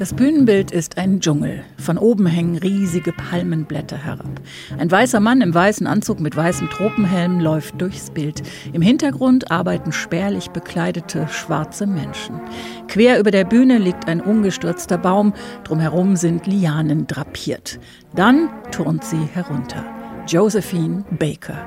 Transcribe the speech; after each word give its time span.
Das 0.00 0.14
Bühnenbild 0.14 0.70
ist 0.70 0.96
ein 0.96 1.20
Dschungel. 1.20 1.62
Von 1.76 1.98
oben 1.98 2.24
hängen 2.24 2.56
riesige 2.56 3.12
Palmenblätter 3.12 3.98
herab. 3.98 4.40
Ein 4.78 4.90
weißer 4.90 5.20
Mann 5.20 5.42
im 5.42 5.52
weißen 5.52 5.86
Anzug 5.86 6.20
mit 6.20 6.34
weißem 6.34 6.70
Tropenhelm 6.70 7.38
läuft 7.38 7.78
durchs 7.82 8.10
Bild. 8.10 8.42
Im 8.72 8.80
Hintergrund 8.80 9.50
arbeiten 9.50 9.92
spärlich 9.92 10.48
bekleidete 10.52 11.28
schwarze 11.28 11.86
Menschen. 11.86 12.40
Quer 12.88 13.20
über 13.20 13.30
der 13.30 13.44
Bühne 13.44 13.76
liegt 13.76 14.08
ein 14.08 14.22
umgestürzter 14.22 14.96
Baum. 14.96 15.34
Drumherum 15.64 16.16
sind 16.16 16.46
Lianen 16.46 17.06
drapiert. 17.06 17.78
Dann 18.14 18.48
turnt 18.70 19.04
sie 19.04 19.28
herunter. 19.34 19.99
Josephine 20.30 21.04
Baker. 21.18 21.66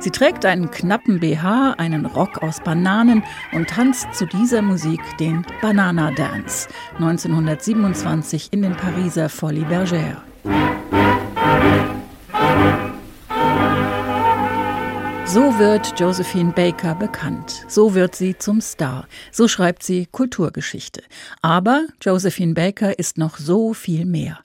Sie 0.00 0.10
trägt 0.10 0.44
einen 0.44 0.68
knappen 0.72 1.20
BH, 1.20 1.74
einen 1.78 2.06
Rock 2.06 2.42
aus 2.42 2.58
Bananen 2.58 3.22
und 3.52 3.70
tanzt 3.70 4.12
zu 4.14 4.26
dieser 4.26 4.62
Musik 4.62 5.00
den 5.20 5.46
Banana 5.62 6.10
Dance 6.10 6.68
1927 6.94 8.48
in 8.50 8.62
den 8.62 8.76
Pariser 8.76 9.28
Folies 9.28 9.64
Bergère. 9.66 10.16
So 15.24 15.56
wird 15.60 15.94
Josephine 15.96 16.50
Baker 16.50 16.96
bekannt. 16.96 17.64
So 17.68 17.94
wird 17.94 18.16
sie 18.16 18.36
zum 18.36 18.60
Star. 18.60 19.06
So 19.30 19.46
schreibt 19.46 19.84
sie 19.84 20.06
Kulturgeschichte. 20.10 21.04
Aber 21.42 21.86
Josephine 22.02 22.54
Baker 22.54 22.98
ist 22.98 23.18
noch 23.18 23.38
so 23.38 23.72
viel 23.72 24.04
mehr. 24.04 24.40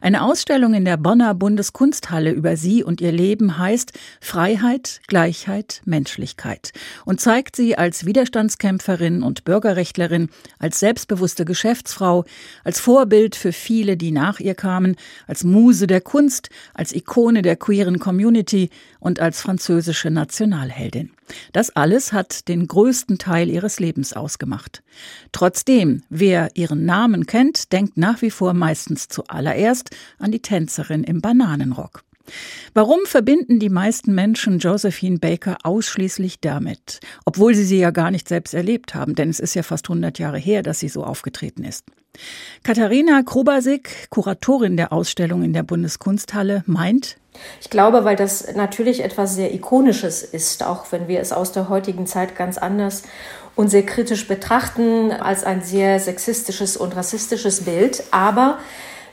Eine 0.00 0.22
Ausstellung 0.22 0.74
in 0.74 0.84
der 0.84 0.96
Bonner 0.96 1.34
Bundeskunsthalle 1.34 2.30
über 2.30 2.56
sie 2.56 2.84
und 2.84 3.00
ihr 3.00 3.12
Leben 3.12 3.58
heißt 3.58 3.92
Freiheit, 4.20 5.00
Gleichheit, 5.06 5.82
Menschlichkeit 5.84 6.72
und 7.04 7.20
zeigt 7.20 7.56
sie 7.56 7.76
als 7.76 8.06
Widerstandskämpferin 8.06 9.22
und 9.22 9.44
Bürgerrechtlerin, 9.44 10.28
als 10.58 10.80
selbstbewusste 10.80 11.44
Geschäftsfrau, 11.44 12.24
als 12.64 12.80
Vorbild 12.80 13.36
für 13.36 13.52
viele, 13.52 13.96
die 13.96 14.10
nach 14.10 14.40
ihr 14.40 14.54
kamen, 14.54 14.96
als 15.26 15.44
Muse 15.44 15.86
der 15.86 16.00
Kunst, 16.00 16.50
als 16.74 16.94
Ikone 16.94 17.42
der 17.42 17.56
queeren 17.56 17.98
Community 17.98 18.70
und 19.00 19.20
als 19.20 19.40
französische 19.40 20.10
Nationalheldin. 20.10 21.10
Das 21.52 21.70
alles 21.70 22.12
hat 22.12 22.48
den 22.48 22.66
größten 22.66 23.18
Teil 23.18 23.48
ihres 23.48 23.80
Lebens 23.80 24.12
ausgemacht. 24.12 24.82
Trotzdem, 25.32 26.02
wer 26.08 26.50
ihren 26.54 26.84
Namen 26.84 27.26
kennt, 27.26 27.72
denkt 27.72 27.96
nach 27.96 28.22
wie 28.22 28.30
vor 28.30 28.54
meistens 28.54 29.08
zuallererst 29.08 29.90
an 30.18 30.32
die 30.32 30.42
Tänzerin 30.42 31.04
im 31.04 31.20
Bananenrock. 31.20 32.04
Warum 32.74 33.00
verbinden 33.04 33.58
die 33.58 33.68
meisten 33.68 34.14
Menschen 34.14 34.58
Josephine 34.58 35.18
Baker 35.18 35.58
ausschließlich 35.62 36.40
damit, 36.40 37.00
obwohl 37.24 37.54
sie 37.54 37.64
sie 37.64 37.78
ja 37.78 37.90
gar 37.90 38.10
nicht 38.10 38.28
selbst 38.28 38.54
erlebt 38.54 38.94
haben, 38.94 39.14
denn 39.14 39.30
es 39.30 39.40
ist 39.40 39.54
ja 39.54 39.62
fast 39.62 39.88
100 39.88 40.18
Jahre 40.18 40.38
her, 40.38 40.62
dass 40.62 40.80
sie 40.80 40.88
so 40.88 41.04
aufgetreten 41.04 41.64
ist. 41.64 41.84
Katharina 42.64 43.22
Krobasik, 43.22 44.08
Kuratorin 44.10 44.76
der 44.76 44.92
Ausstellung 44.92 45.42
in 45.42 45.52
der 45.52 45.62
Bundeskunsthalle, 45.62 46.64
meint, 46.66 47.16
ich 47.60 47.70
glaube, 47.70 48.04
weil 48.04 48.16
das 48.16 48.54
natürlich 48.54 49.04
etwas 49.04 49.34
sehr 49.34 49.54
Ikonisches 49.54 50.22
ist, 50.22 50.64
auch 50.64 50.90
wenn 50.90 51.08
wir 51.08 51.20
es 51.20 51.32
aus 51.32 51.52
der 51.52 51.68
heutigen 51.68 52.06
Zeit 52.06 52.36
ganz 52.36 52.58
anders 52.58 53.02
und 53.54 53.68
sehr 53.68 53.84
kritisch 53.84 54.26
betrachten 54.26 55.12
als 55.12 55.44
ein 55.44 55.62
sehr 55.62 56.00
sexistisches 56.00 56.76
und 56.76 56.96
rassistisches 56.96 57.64
Bild. 57.64 58.02
Aber 58.10 58.58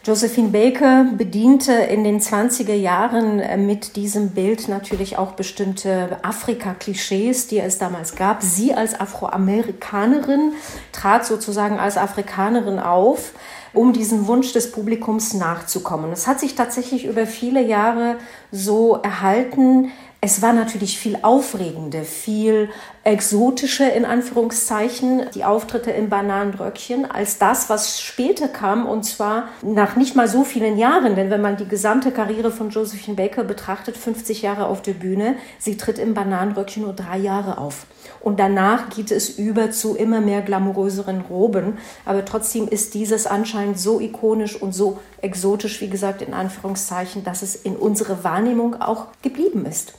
Josephine 0.05 0.49
Baker 0.49 1.07
bediente 1.17 1.71
in 1.71 2.03
den 2.03 2.19
20er 2.19 2.75
Jahren 2.75 3.39
äh, 3.39 3.57
mit 3.57 3.95
diesem 3.95 4.29
Bild 4.29 4.67
natürlich 4.67 5.17
auch 5.17 5.31
bestimmte 5.31 6.19
Afrika-Klischees, 6.21 7.47
die 7.47 7.57
es 7.57 7.79
damals 7.79 8.15
gab. 8.15 8.43
Sie 8.43 8.71
als 8.75 8.99
Afroamerikanerin 8.99 10.51
trat 10.91 11.25
sozusagen 11.25 11.79
als 11.79 11.97
Afrikanerin 11.97 12.77
auf, 12.77 13.31
um 13.73 13.93
diesem 13.93 14.27
Wunsch 14.27 14.53
des 14.53 14.71
Publikums 14.71 15.33
nachzukommen. 15.33 16.11
Es 16.11 16.27
hat 16.27 16.39
sich 16.39 16.53
tatsächlich 16.53 17.05
über 17.05 17.25
viele 17.25 17.63
Jahre 17.63 18.17
so 18.51 18.97
erhalten, 19.01 19.91
es 20.25 20.41
war 20.41 20.53
natürlich 20.53 20.97
viel 20.97 21.19
aufregender, 21.21 22.01
viel 22.01 22.69
exotischer 23.03 23.93
in 23.93 24.05
Anführungszeichen, 24.05 25.27
die 25.35 25.45
Auftritte 25.45 25.91
im 25.91 26.09
Bananenröckchen, 26.09 27.05
als 27.05 27.37
das, 27.37 27.69
was 27.69 28.01
später 28.01 28.47
kam 28.47 28.87
und 28.87 29.03
zwar 29.03 29.49
nach 29.61 29.95
nicht 29.95 30.15
mal 30.15 30.27
so 30.27 30.43
vielen 30.43 30.79
Jahren. 30.79 31.15
Denn 31.15 31.29
wenn 31.29 31.41
man 31.41 31.57
die 31.57 31.67
gesamte 31.67 32.09
Karriere 32.09 32.49
von 32.49 32.71
Josephine 32.71 33.15
Baker 33.15 33.43
betrachtet, 33.43 33.97
50 33.97 34.41
Jahre 34.41 34.65
auf 34.65 34.81
der 34.81 34.93
Bühne, 34.93 35.35
sie 35.59 35.77
tritt 35.77 35.99
im 35.99 36.15
Bananenröckchen 36.15 36.81
nur 36.81 36.93
drei 36.93 37.19
Jahre 37.19 37.59
auf. 37.59 37.85
Und 38.19 38.39
danach 38.39 38.89
geht 38.89 39.11
es 39.11 39.29
über 39.37 39.69
zu 39.69 39.95
immer 39.95 40.21
mehr 40.21 40.41
glamouröseren 40.41 41.21
Roben. 41.21 41.77
Aber 42.03 42.25
trotzdem 42.25 42.67
ist 42.67 42.95
dieses 42.95 43.27
anscheinend 43.27 43.79
so 43.79 43.99
ikonisch 43.99 44.59
und 44.59 44.73
so 44.73 44.97
exotisch, 45.21 45.79
wie 45.81 45.89
gesagt, 45.89 46.23
in 46.23 46.33
Anführungszeichen, 46.33 47.23
dass 47.23 47.43
es 47.43 47.55
in 47.55 47.75
unserer 47.75 48.23
Wahrnehmung 48.23 48.81
auch 48.81 49.05
geblieben 49.21 49.67
ist. 49.67 49.93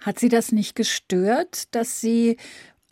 Hat 0.00 0.18
Sie 0.18 0.28
das 0.28 0.52
nicht 0.52 0.74
gestört, 0.76 1.74
dass 1.74 2.00
Sie 2.00 2.36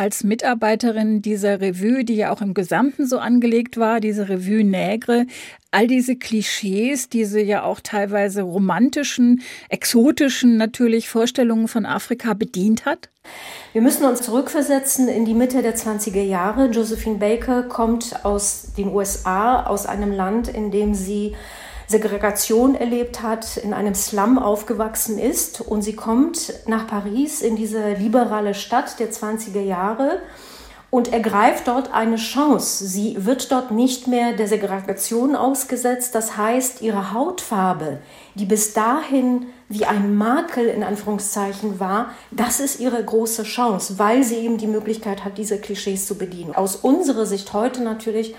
als 0.02 0.24
Mitarbeiterin 0.24 1.22
dieser 1.22 1.60
Revue, 1.60 2.04
die 2.04 2.16
ja 2.16 2.32
auch 2.32 2.40
im 2.40 2.54
Gesamten 2.54 3.06
so 3.06 3.18
angelegt 3.18 3.76
war, 3.76 4.00
diese 4.00 4.28
Revue 4.28 4.64
Nègre, 4.64 5.26
all 5.70 5.86
diese 5.86 6.16
Klischees, 6.16 7.08
diese 7.08 7.40
ja 7.40 7.62
auch 7.62 7.80
teilweise 7.80 8.42
romantischen, 8.42 9.42
exotischen 9.68 10.56
natürlich 10.56 11.08
Vorstellungen 11.08 11.68
von 11.68 11.86
Afrika 11.86 12.34
bedient 12.34 12.84
hat? 12.84 13.10
Wir 13.72 13.82
müssen 13.82 14.04
uns 14.04 14.22
zurückversetzen 14.22 15.08
in 15.08 15.24
die 15.24 15.34
Mitte 15.34 15.62
der 15.62 15.76
20er 15.76 16.22
Jahre. 16.22 16.66
Josephine 16.66 17.18
Baker 17.18 17.62
kommt 17.62 18.24
aus 18.24 18.72
den 18.76 18.88
USA, 18.88 19.62
aus 19.62 19.86
einem 19.86 20.10
Land, 20.10 20.48
in 20.48 20.70
dem 20.70 20.94
sie 20.94 21.34
Segregation 21.92 22.74
erlebt 22.74 23.22
hat, 23.22 23.56
in 23.58 23.72
einem 23.72 23.94
Slum 23.94 24.38
aufgewachsen 24.38 25.18
ist 25.18 25.60
und 25.60 25.82
sie 25.82 25.94
kommt 25.94 26.52
nach 26.66 26.86
Paris 26.86 27.42
in 27.42 27.54
diese 27.54 27.92
liberale 27.92 28.54
Stadt 28.54 28.98
der 28.98 29.12
20er 29.12 29.60
Jahre 29.60 30.20
und 30.92 31.10
ergreift 31.10 31.68
dort 31.68 31.94
eine 31.94 32.16
Chance. 32.16 32.86
Sie 32.86 33.24
wird 33.24 33.50
dort 33.50 33.70
nicht 33.70 34.08
mehr 34.08 34.34
der 34.34 34.46
Segregation 34.46 35.34
ausgesetzt. 35.34 36.14
Das 36.14 36.36
heißt, 36.36 36.82
ihre 36.82 37.14
Hautfarbe, 37.14 38.00
die 38.34 38.44
bis 38.44 38.74
dahin 38.74 39.46
wie 39.70 39.86
ein 39.86 40.14
Makel 40.14 40.66
in 40.66 40.82
Anführungszeichen 40.82 41.80
war, 41.80 42.10
das 42.30 42.60
ist 42.60 42.78
ihre 42.78 43.02
große 43.02 43.44
Chance, 43.44 43.98
weil 43.98 44.22
sie 44.22 44.36
eben 44.36 44.58
die 44.58 44.66
Möglichkeit 44.66 45.24
hat, 45.24 45.38
diese 45.38 45.58
Klischees 45.58 46.06
zu 46.06 46.16
bedienen. 46.18 46.54
Aus 46.54 46.76
unserer 46.76 47.24
Sicht 47.24 47.54
heute 47.54 47.82
natürlich 47.82 48.34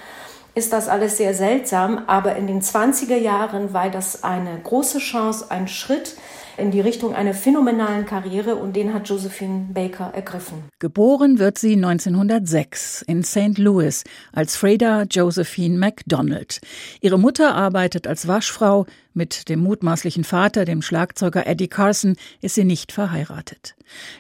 ist 0.56 0.74
das 0.74 0.88
alles 0.88 1.18
sehr 1.18 1.34
seltsam, 1.34 2.03
aber 2.08 2.36
in 2.36 2.47
den 2.47 2.62
20er 2.62 3.18
Jahren 3.18 3.74
war 3.74 3.90
das 3.90 4.24
eine 4.24 4.59
große 4.64 5.00
Chance, 5.00 5.50
ein 5.50 5.68
Schritt 5.68 6.16
in 6.58 6.72
die 6.72 6.81
Richtung 6.81 7.16
einer 7.16 7.34
phänomenalen 7.34 8.06
Karriere 8.06 8.56
und 8.56 8.75
den 8.75 8.94
hat 8.94 9.09
Josephine 9.09 9.69
Baker 9.74 10.12
ergriffen. 10.13 10.63
Geboren 10.80 11.40
wird 11.40 11.58
sie 11.58 11.74
1906 11.74 13.03
in 13.08 13.24
St. 13.24 13.58
Louis 13.58 14.03
als 14.31 14.56
Freda 14.56 15.03
Josephine 15.09 15.78
MacDonald. 15.78 16.62
Ihre 17.02 17.18
Mutter 17.18 17.56
arbeitet 17.56 18.08
als 18.08 18.28
Waschfrau. 18.28 18.86
Mit 19.16 19.47
dem 19.50 19.59
mutmaßlichen 19.59 20.24
Vater, 20.24 20.66
dem 20.66 20.81
Schlagzeuger 20.81 21.46
Eddie 21.46 21.68
Carson, 21.68 22.16
ist 22.42 22.56
sie 22.56 22.63
nicht 22.63 22.92
verheiratet. 22.92 23.75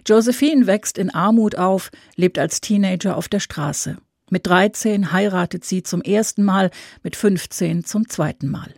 Josephine 0.07 0.67
wächst 0.67 0.99
in 0.99 1.09
Armut 1.09 1.57
auf, 1.57 1.89
lebt 2.15 2.37
als 2.37 2.61
Teenager 2.61 3.17
auf 3.17 3.27
der 3.27 3.39
Straße. 3.39 3.97
Mit 4.29 4.47
13 4.47 5.11
heiratet 5.11 5.65
sie 5.65 5.83
zum 5.83 6.01
ersten 6.01 6.43
Mal, 6.43 6.71
mit 7.03 7.15
15 7.15 7.83
zum 7.83 8.07
zweiten 8.09 8.49
Mal. 8.49 8.73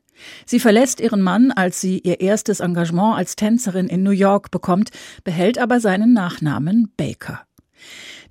Sie 0.46 0.60
verlässt 0.60 1.00
ihren 1.00 1.22
Mann, 1.22 1.52
als 1.52 1.82
sie 1.82 2.00
ihr 2.00 2.22
erstes 2.22 2.60
Engagement 2.60 3.18
als 3.18 3.36
Tänzerin 3.36 3.88
in 3.88 4.04
New 4.04 4.12
York 4.12 4.52
bekommt, 4.52 4.92
behält 5.24 5.58
aber 5.58 5.80
seinen 5.80 6.14
Nachnamen 6.14 6.92
Baker. 6.98 7.46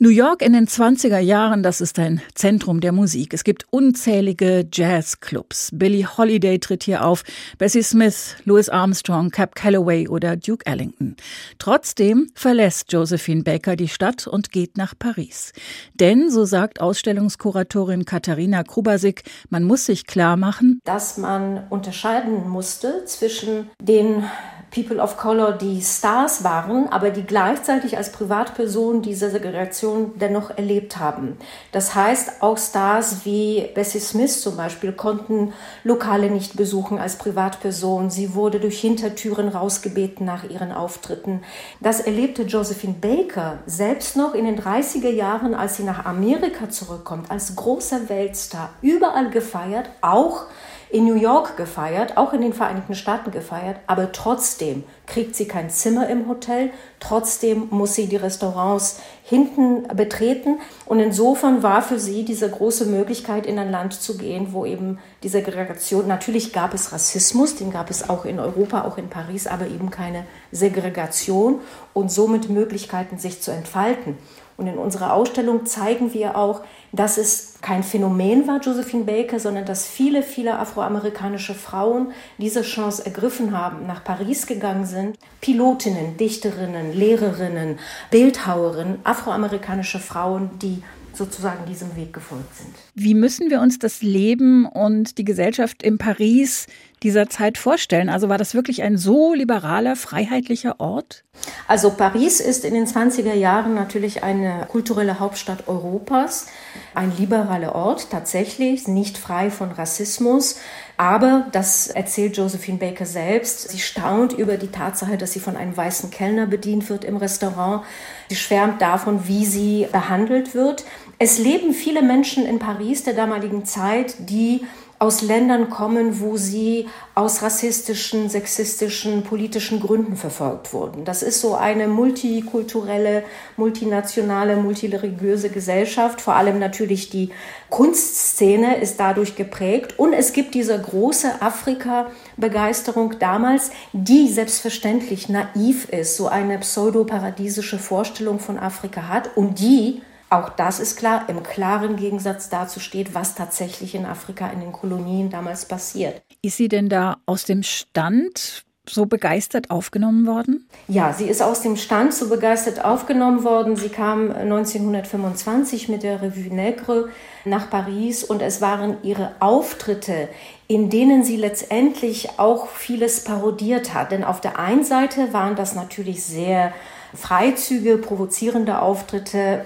New 0.00 0.08
York 0.08 0.42
in 0.42 0.54
den 0.54 0.66
20er 0.66 1.20
Jahren, 1.20 1.62
das 1.62 1.80
ist 1.80 2.00
ein 2.00 2.20
Zentrum 2.34 2.80
der 2.80 2.90
Musik. 2.90 3.32
Es 3.32 3.44
gibt 3.44 3.64
unzählige 3.70 4.66
Jazzclubs. 4.72 5.70
Billie 5.72 6.04
Holiday 6.04 6.58
tritt 6.58 6.82
hier 6.82 7.04
auf, 7.04 7.22
Bessie 7.58 7.82
Smith, 7.82 8.34
Louis 8.44 8.68
Armstrong, 8.68 9.30
Cap 9.30 9.54
Calloway 9.54 10.08
oder 10.08 10.36
Duke 10.36 10.66
Ellington. 10.66 11.14
Trotzdem 11.60 12.26
verlässt 12.34 12.92
Josephine 12.92 13.44
Baker 13.44 13.76
die 13.76 13.86
Stadt 13.86 14.26
und 14.26 14.50
geht 14.50 14.76
nach 14.76 14.94
Paris. 14.98 15.52
Denn, 15.94 16.28
so 16.28 16.44
sagt 16.44 16.80
Ausstellungskuratorin 16.80 18.04
Katharina 18.04 18.64
Krubasik, 18.64 19.22
man 19.48 19.62
muss 19.62 19.86
sich 19.86 20.06
klar 20.06 20.36
machen, 20.36 20.80
dass 20.84 21.18
man 21.18 21.68
unterscheiden 21.70 22.48
musste 22.48 23.04
zwischen 23.04 23.70
den 23.80 24.24
People 24.74 25.00
of 25.00 25.16
Color, 25.16 25.52
die 25.52 25.80
Stars 25.80 26.42
waren, 26.42 26.88
aber 26.88 27.10
die 27.10 27.22
gleichzeitig 27.22 27.96
als 27.96 28.10
Privatpersonen 28.10 29.02
diese 29.02 29.30
Segregation 29.30 30.12
dennoch 30.16 30.50
erlebt 30.50 30.98
haben. 30.98 31.38
Das 31.70 31.94
heißt, 31.94 32.42
auch 32.42 32.58
Stars 32.58 33.24
wie 33.24 33.70
Bessie 33.72 34.00
Smith 34.00 34.40
zum 34.40 34.56
Beispiel 34.56 34.90
konnten 34.92 35.52
Lokale 35.84 36.28
nicht 36.28 36.56
besuchen 36.56 36.98
als 36.98 37.18
Privatperson. 37.18 38.10
Sie 38.10 38.34
wurde 38.34 38.58
durch 38.58 38.80
Hintertüren 38.80 39.48
rausgebeten 39.48 40.26
nach 40.26 40.42
ihren 40.42 40.72
Auftritten. 40.72 41.42
Das 41.80 42.00
erlebte 42.00 42.42
Josephine 42.42 42.96
Baker 43.00 43.58
selbst 43.66 44.16
noch 44.16 44.34
in 44.34 44.44
den 44.44 44.60
30er 44.60 45.10
Jahren, 45.10 45.54
als 45.54 45.76
sie 45.76 45.84
nach 45.84 46.04
Amerika 46.04 46.68
zurückkommt, 46.68 47.30
als 47.30 47.54
großer 47.54 48.08
Weltstar, 48.08 48.70
überall 48.82 49.30
gefeiert, 49.30 49.88
auch 50.00 50.46
in 50.94 51.06
New 51.06 51.16
York 51.16 51.56
gefeiert, 51.56 52.16
auch 52.16 52.32
in 52.34 52.40
den 52.40 52.52
Vereinigten 52.52 52.94
Staaten 52.94 53.32
gefeiert, 53.32 53.78
aber 53.88 54.12
trotzdem 54.12 54.84
kriegt 55.08 55.34
sie 55.34 55.48
kein 55.48 55.68
Zimmer 55.68 56.08
im 56.08 56.28
Hotel, 56.28 56.70
trotzdem 57.00 57.66
muss 57.70 57.96
sie 57.96 58.06
die 58.06 58.14
Restaurants 58.14 59.00
hinten 59.24 59.88
betreten 59.88 60.60
und 60.86 61.00
insofern 61.00 61.64
war 61.64 61.82
für 61.82 61.98
sie 61.98 62.24
diese 62.24 62.48
große 62.48 62.84
Möglichkeit, 62.84 63.44
in 63.44 63.58
ein 63.58 63.72
Land 63.72 63.94
zu 63.94 64.16
gehen, 64.16 64.52
wo 64.52 64.64
eben 64.64 65.00
die 65.24 65.28
Segregation, 65.28 66.06
natürlich 66.06 66.52
gab 66.52 66.72
es 66.74 66.92
Rassismus, 66.92 67.56
den 67.56 67.72
gab 67.72 67.90
es 67.90 68.08
auch 68.08 68.24
in 68.24 68.38
Europa, 68.38 68.84
auch 68.84 68.96
in 68.96 69.08
Paris, 69.08 69.48
aber 69.48 69.66
eben 69.66 69.90
keine 69.90 70.24
Segregation 70.52 71.58
und 71.92 72.12
somit 72.12 72.50
Möglichkeiten, 72.50 73.18
sich 73.18 73.42
zu 73.42 73.50
entfalten. 73.50 74.16
Und 74.56 74.66
in 74.66 74.78
unserer 74.78 75.12
Ausstellung 75.12 75.66
zeigen 75.66 76.14
wir 76.14 76.36
auch, 76.36 76.62
dass 76.92 77.18
es 77.18 77.54
kein 77.60 77.82
Phänomen 77.82 78.46
war, 78.46 78.60
Josephine 78.60 79.04
Baker, 79.04 79.40
sondern 79.40 79.64
dass 79.64 79.86
viele, 79.86 80.22
viele 80.22 80.58
afroamerikanische 80.58 81.54
Frauen 81.54 82.12
diese 82.38 82.62
Chance 82.62 83.04
ergriffen 83.04 83.56
haben, 83.56 83.86
nach 83.86 84.04
Paris 84.04 84.46
gegangen 84.46 84.86
sind. 84.86 85.18
Pilotinnen, 85.40 86.16
Dichterinnen, 86.16 86.92
Lehrerinnen, 86.92 87.78
Bildhauerinnen, 88.10 88.98
afroamerikanische 89.02 89.98
Frauen, 89.98 90.50
die 90.62 90.82
sozusagen 91.16 91.64
diesem 91.66 91.94
Weg 91.96 92.12
gefolgt 92.12 92.54
sind. 92.56 92.74
Wie 92.94 93.14
müssen 93.14 93.50
wir 93.50 93.60
uns 93.60 93.78
das 93.78 94.02
Leben 94.02 94.66
und 94.66 95.18
die 95.18 95.24
Gesellschaft 95.24 95.82
in 95.82 95.98
Paris 95.98 96.66
dieser 97.04 97.28
Zeit 97.28 97.58
vorstellen? 97.58 98.08
Also 98.08 98.28
war 98.28 98.38
das 98.38 98.54
wirklich 98.54 98.82
ein 98.82 98.96
so 98.96 99.34
liberaler, 99.34 99.94
freiheitlicher 99.94 100.80
Ort? 100.80 101.22
Also 101.68 101.90
Paris 101.90 102.40
ist 102.40 102.64
in 102.64 102.74
den 102.74 102.86
20er 102.86 103.34
Jahren 103.34 103.74
natürlich 103.74 104.22
eine 104.22 104.66
kulturelle 104.68 105.20
Hauptstadt 105.20 105.68
Europas, 105.68 106.46
ein 106.94 107.12
liberaler 107.16 107.74
Ort 107.74 108.10
tatsächlich, 108.10 108.88
nicht 108.88 109.18
frei 109.18 109.50
von 109.50 109.70
Rassismus. 109.70 110.56
Aber, 110.96 111.46
das 111.52 111.88
erzählt 111.88 112.36
Josephine 112.36 112.78
Baker 112.78 113.04
selbst, 113.04 113.68
sie 113.68 113.80
staunt 113.80 114.32
über 114.32 114.56
die 114.56 114.68
Tatsache, 114.68 115.18
dass 115.18 115.32
sie 115.32 115.40
von 115.40 115.56
einem 115.56 115.76
weißen 115.76 116.10
Kellner 116.10 116.46
bedient 116.46 116.88
wird 116.88 117.04
im 117.04 117.16
Restaurant. 117.16 117.82
Sie 118.28 118.36
schwärmt 118.36 118.80
davon, 118.80 119.26
wie 119.26 119.44
sie 119.44 119.88
behandelt 119.90 120.54
wird. 120.54 120.84
Es 121.18 121.38
leben 121.38 121.72
viele 121.74 122.02
Menschen 122.02 122.46
in 122.46 122.58
Paris 122.60 123.02
der 123.02 123.14
damaligen 123.14 123.64
Zeit, 123.64 124.14
die 124.20 124.64
aus 125.04 125.20
Ländern 125.20 125.68
kommen, 125.68 126.20
wo 126.20 126.38
sie 126.38 126.88
aus 127.14 127.42
rassistischen, 127.42 128.30
sexistischen, 128.30 129.22
politischen 129.22 129.78
Gründen 129.78 130.16
verfolgt 130.16 130.72
wurden. 130.72 131.04
Das 131.04 131.22
ist 131.22 131.42
so 131.42 131.54
eine 131.54 131.88
multikulturelle, 131.88 133.22
multinationale, 133.58 134.56
multireligiöse 134.56 135.50
Gesellschaft. 135.50 136.22
Vor 136.22 136.36
allem 136.36 136.58
natürlich 136.58 137.10
die 137.10 137.28
Kunstszene 137.68 138.78
ist 138.78 138.98
dadurch 138.98 139.36
geprägt. 139.36 139.98
Und 139.98 140.14
es 140.14 140.32
gibt 140.32 140.54
diese 140.54 140.80
große 140.80 141.42
Afrika-Begeisterung 141.42 143.18
damals, 143.18 143.72
die 143.92 144.28
selbstverständlich 144.28 145.28
naiv 145.28 145.86
ist, 145.90 146.16
so 146.16 146.28
eine 146.28 146.58
pseudo-paradiesische 146.58 147.78
Vorstellung 147.78 148.38
von 148.38 148.58
Afrika 148.58 149.06
hat 149.06 149.36
und 149.36 149.58
die 149.58 150.00
auch 150.30 150.50
das 150.50 150.80
ist 150.80 150.96
klar, 150.96 151.24
im 151.28 151.42
klaren 151.42 151.96
Gegensatz 151.96 152.48
dazu 152.48 152.80
steht, 152.80 153.14
was 153.14 153.34
tatsächlich 153.34 153.94
in 153.94 154.04
Afrika 154.04 154.48
in 154.48 154.60
den 154.60 154.72
Kolonien 154.72 155.30
damals 155.30 155.66
passiert. 155.66 156.22
Ist 156.42 156.56
sie 156.56 156.68
denn 156.68 156.88
da 156.88 157.18
aus 157.26 157.44
dem 157.44 157.62
Stand 157.62 158.64
so 158.88 159.06
begeistert 159.06 159.70
aufgenommen 159.70 160.26
worden? 160.26 160.68
Ja, 160.88 161.12
sie 161.12 161.24
ist 161.24 161.42
aus 161.42 161.62
dem 161.62 161.76
Stand 161.76 162.12
so 162.12 162.28
begeistert 162.28 162.84
aufgenommen 162.84 163.44
worden. 163.44 163.76
Sie 163.76 163.88
kam 163.88 164.30
1925 164.30 165.88
mit 165.88 166.02
der 166.02 166.20
Revue 166.20 166.54
Negre 166.54 167.08
nach 167.44 167.70
Paris 167.70 168.24
und 168.24 168.42
es 168.42 168.60
waren 168.60 168.98
ihre 169.02 169.32
Auftritte, 169.40 170.28
in 170.66 170.90
denen 170.90 171.24
sie 171.24 171.36
letztendlich 171.36 172.38
auch 172.38 172.68
vieles 172.68 173.24
parodiert 173.24 173.94
hat. 173.94 174.12
Denn 174.12 174.24
auf 174.24 174.40
der 174.40 174.58
einen 174.58 174.84
Seite 174.84 175.32
waren 175.32 175.56
das 175.56 175.74
natürlich 175.74 176.22
sehr 176.22 176.72
Freizüge, 177.14 177.98
provozierende 177.98 178.80
Auftritte, 178.80 179.64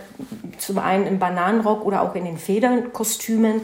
zum 0.58 0.78
einen 0.78 1.06
im 1.06 1.18
Bananenrock 1.18 1.84
oder 1.84 2.02
auch 2.02 2.14
in 2.14 2.24
den 2.24 2.38
Federnkostümen. 2.38 3.62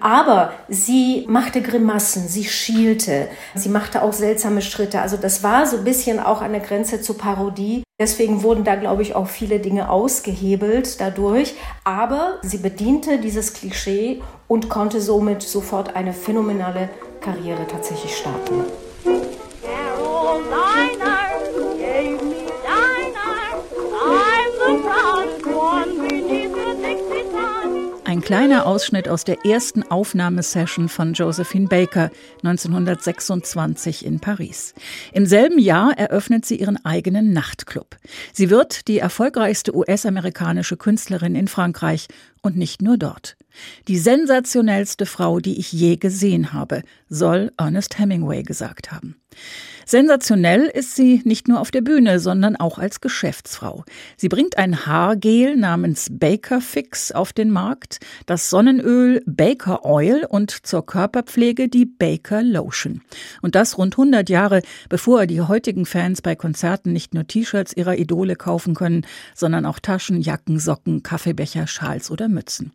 Aber 0.00 0.54
sie 0.68 1.26
machte 1.28 1.60
Grimassen, 1.60 2.26
sie 2.26 2.44
schielte, 2.44 3.28
sie 3.54 3.68
machte 3.68 4.02
auch 4.02 4.14
seltsame 4.14 4.62
Schritte. 4.62 5.02
Also 5.02 5.18
das 5.18 5.42
war 5.42 5.66
so 5.66 5.76
ein 5.76 5.84
bisschen 5.84 6.18
auch 6.18 6.40
an 6.40 6.52
der 6.52 6.62
Grenze 6.62 7.02
zur 7.02 7.18
Parodie. 7.18 7.82
Deswegen 8.00 8.42
wurden 8.42 8.64
da, 8.64 8.76
glaube 8.76 9.02
ich, 9.02 9.14
auch 9.14 9.26
viele 9.26 9.58
Dinge 9.60 9.90
ausgehebelt 9.90 11.00
dadurch. 11.00 11.54
Aber 11.84 12.38
sie 12.40 12.58
bediente 12.58 13.18
dieses 13.18 13.52
Klischee 13.52 14.22
und 14.48 14.70
konnte 14.70 15.02
somit 15.02 15.42
sofort 15.42 15.94
eine 15.94 16.14
phänomenale 16.14 16.88
Karriere 17.20 17.66
tatsächlich 17.66 18.16
starten. 18.16 18.64
Kleiner 28.30 28.64
Ausschnitt 28.64 29.08
aus 29.08 29.24
der 29.24 29.44
ersten 29.44 29.82
Aufnahmesession 29.82 30.88
von 30.88 31.14
Josephine 31.14 31.66
Baker 31.66 32.12
1926 32.44 34.06
in 34.06 34.20
Paris. 34.20 34.72
Im 35.12 35.26
selben 35.26 35.58
Jahr 35.58 35.98
eröffnet 35.98 36.46
sie 36.46 36.54
ihren 36.54 36.76
eigenen 36.84 37.32
Nachtclub. 37.32 37.96
Sie 38.32 38.48
wird 38.48 38.86
die 38.86 39.00
erfolgreichste 39.00 39.74
US-amerikanische 39.74 40.76
Künstlerin 40.76 41.34
in 41.34 41.48
Frankreich 41.48 42.06
und 42.40 42.56
nicht 42.56 42.82
nur 42.82 42.98
dort. 42.98 43.36
Die 43.88 43.98
sensationellste 43.98 45.06
Frau, 45.06 45.40
die 45.40 45.58
ich 45.58 45.72
je 45.72 45.96
gesehen 45.96 46.52
habe, 46.52 46.84
soll 47.08 47.50
Ernest 47.56 47.98
Hemingway 47.98 48.44
gesagt 48.44 48.92
haben. 48.92 49.16
Sensationell 49.90 50.70
ist 50.72 50.94
sie 50.94 51.20
nicht 51.24 51.48
nur 51.48 51.60
auf 51.60 51.72
der 51.72 51.80
Bühne, 51.80 52.20
sondern 52.20 52.54
auch 52.54 52.78
als 52.78 53.00
Geschäftsfrau. 53.00 53.84
Sie 54.16 54.28
bringt 54.28 54.56
ein 54.56 54.86
Haargel 54.86 55.56
namens 55.56 56.06
Baker 56.12 56.60
Fix 56.60 57.10
auf 57.10 57.32
den 57.32 57.50
Markt, 57.50 57.98
das 58.24 58.50
Sonnenöl 58.50 59.20
Baker 59.26 59.84
Oil 59.84 60.24
und 60.28 60.52
zur 60.64 60.86
Körperpflege 60.86 61.68
die 61.68 61.86
Baker 61.86 62.40
Lotion. 62.40 63.00
Und 63.42 63.56
das 63.56 63.78
rund 63.78 63.94
100 63.94 64.28
Jahre, 64.28 64.62
bevor 64.88 65.26
die 65.26 65.40
heutigen 65.40 65.86
Fans 65.86 66.22
bei 66.22 66.36
Konzerten 66.36 66.92
nicht 66.92 67.12
nur 67.12 67.26
T-Shirts 67.26 67.72
ihrer 67.72 67.96
Idole 67.96 68.36
kaufen 68.36 68.76
können, 68.76 69.04
sondern 69.34 69.66
auch 69.66 69.80
Taschen, 69.80 70.20
Jacken, 70.20 70.60
Socken, 70.60 71.02
Kaffeebecher, 71.02 71.66
Schals 71.66 72.12
oder 72.12 72.28
Mützen. 72.28 72.70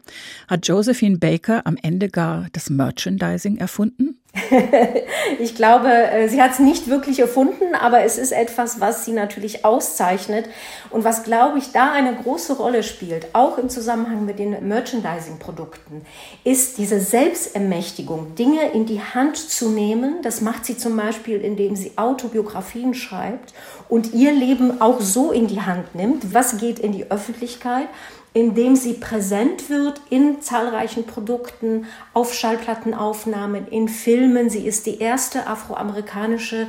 Hat 0.49 0.67
Josephine 0.67 1.17
Baker 1.17 1.65
am 1.65 1.77
Ende 1.81 2.09
gar 2.09 2.47
das 2.51 2.69
Merchandising 2.69 3.55
erfunden? 3.55 4.17
ich 5.39 5.55
glaube, 5.55 5.89
äh, 5.89 6.27
sie 6.27 6.41
hat 6.41 6.51
es 6.51 6.59
nicht 6.59 6.87
wirklich 6.87 7.19
erfunden, 7.19 7.73
aber 7.73 8.01
es 8.03 8.17
ist 8.17 8.31
etwas, 8.31 8.81
was 8.81 9.05
sie 9.05 9.13
natürlich 9.13 9.63
auszeichnet 9.63 10.49
und 10.89 11.03
was, 11.03 11.23
glaube 11.23 11.57
ich, 11.57 11.71
da 11.71 11.93
eine 11.93 12.13
große 12.15 12.57
Rolle 12.57 12.83
spielt, 12.83 13.27
auch 13.33 13.57
im 13.57 13.69
Zusammenhang 13.69 14.25
mit 14.25 14.39
den 14.39 14.67
Merchandising-Produkten, 14.67 16.05
ist 16.43 16.77
diese 16.77 16.99
Selbstermächtigung, 16.99 18.35
Dinge 18.35 18.71
in 18.73 18.85
die 18.85 19.01
Hand 19.01 19.37
zu 19.37 19.69
nehmen. 19.69 20.21
Das 20.21 20.41
macht 20.41 20.65
sie 20.65 20.77
zum 20.77 20.97
Beispiel, 20.97 21.39
indem 21.39 21.75
sie 21.75 21.93
Autobiografien 21.95 22.93
schreibt 22.93 23.53
und 23.87 24.13
ihr 24.13 24.33
Leben 24.33 24.81
auch 24.81 24.99
so 24.99 25.31
in 25.31 25.47
die 25.47 25.61
Hand 25.61 25.95
nimmt. 25.95 26.33
Was 26.33 26.57
geht 26.57 26.79
in 26.79 26.91
die 26.91 27.09
Öffentlichkeit? 27.09 27.87
Indem 28.35 28.75
sie 28.75 28.93
präsent 28.93 29.69
wird 29.69 30.01
in 30.09 30.41
zahlreichen 30.41 31.05
Produkten, 31.05 31.85
auf 32.13 32.33
Schallplattenaufnahmen, 32.33 33.65
in 33.69 33.87
Filmen. 33.87 34.49
Sie 34.49 34.67
ist 34.67 34.85
die 34.87 34.99
erste 34.99 35.47
afroamerikanische 35.47 36.67